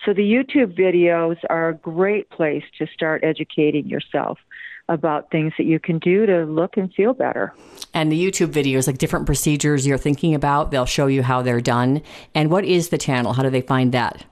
So 0.05 0.13
the 0.13 0.21
YouTube 0.21 0.77
videos 0.77 1.37
are 1.49 1.69
a 1.69 1.73
great 1.73 2.29
place 2.29 2.63
to 2.77 2.87
start 2.93 3.23
educating 3.23 3.87
yourself 3.87 4.37
about 4.87 5.31
things 5.31 5.51
that 5.57 5.65
you 5.65 5.79
can 5.79 5.97
do 5.99 6.25
to 6.27 6.45
look 6.45 6.77
and 6.77 6.93
feel 6.93 7.13
better. 7.13 7.53
And 7.93 8.11
the 8.11 8.23
YouTube 8.23 8.51
videos, 8.51 8.85
like 8.85 8.99
different 8.99 9.25
procedures 9.25 9.87
you're 9.87 9.97
thinking 9.97 10.35
about, 10.35 10.69
they'll 10.69 10.85
show 10.85 11.07
you 11.07 11.23
how 11.23 11.41
they're 11.41 11.61
done. 11.61 12.03
And 12.35 12.51
what 12.51 12.65
is 12.65 12.89
the 12.89 12.97
channel? 12.97 13.33
How 13.33 13.41
do 13.41 13.49
they 13.49 13.61
find 13.61 13.91
that? 13.93 14.25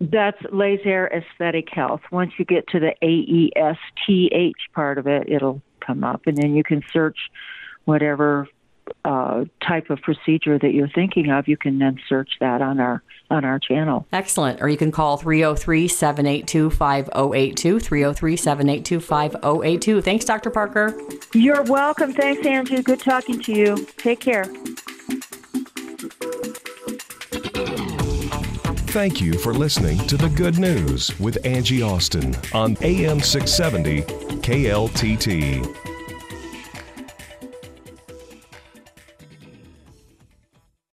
That's 0.00 0.40
lasair 0.44 1.10
aesthetic 1.12 1.68
health. 1.70 2.02
Once 2.10 2.32
you 2.38 2.44
get 2.44 2.66
to 2.68 2.80
the 2.80 2.94
A 3.02 3.06
E 3.08 3.52
S 3.56 3.78
T 4.06 4.30
H 4.32 4.56
part 4.74 4.98
of 4.98 5.06
it, 5.06 5.28
it'll 5.28 5.62
come 5.80 6.04
up, 6.04 6.22
and 6.26 6.36
then 6.36 6.54
you 6.54 6.62
can 6.62 6.82
search 6.92 7.16
whatever 7.84 8.48
uh, 9.04 9.44
type 9.66 9.90
of 9.90 10.00
procedure 10.02 10.58
that 10.58 10.72
you're 10.72 10.88
thinking 10.88 11.30
of. 11.30 11.48
You 11.48 11.56
can 11.56 11.78
then 11.78 11.98
search 12.08 12.30
that 12.40 12.62
on 12.62 12.80
our 12.80 13.02
on 13.30 13.44
our 13.44 13.58
channel. 13.58 14.06
Excellent. 14.12 14.62
Or 14.62 14.68
you 14.68 14.76
can 14.76 14.92
call 14.92 15.16
303 15.16 15.88
782 15.88 16.70
5082. 16.70 17.80
303 17.80 18.36
782 18.36 19.00
5082. 19.00 20.00
Thanks, 20.02 20.24
Dr. 20.24 20.50
Parker. 20.50 20.94
You're 21.34 21.62
welcome. 21.62 22.12
Thanks, 22.12 22.46
Andrew. 22.46 22.82
Good 22.82 23.00
talking 23.00 23.40
to 23.42 23.52
you. 23.52 23.86
Take 23.96 24.20
care. 24.20 24.44
Thank 28.96 29.20
you 29.20 29.34
for 29.34 29.52
listening 29.52 29.98
to 30.06 30.16
The 30.16 30.30
Good 30.30 30.58
News 30.58 31.20
with 31.20 31.36
Angie 31.44 31.82
Austin 31.82 32.34
on 32.54 32.78
AM 32.80 33.20
670 33.20 34.00
KLTT. 34.40 35.95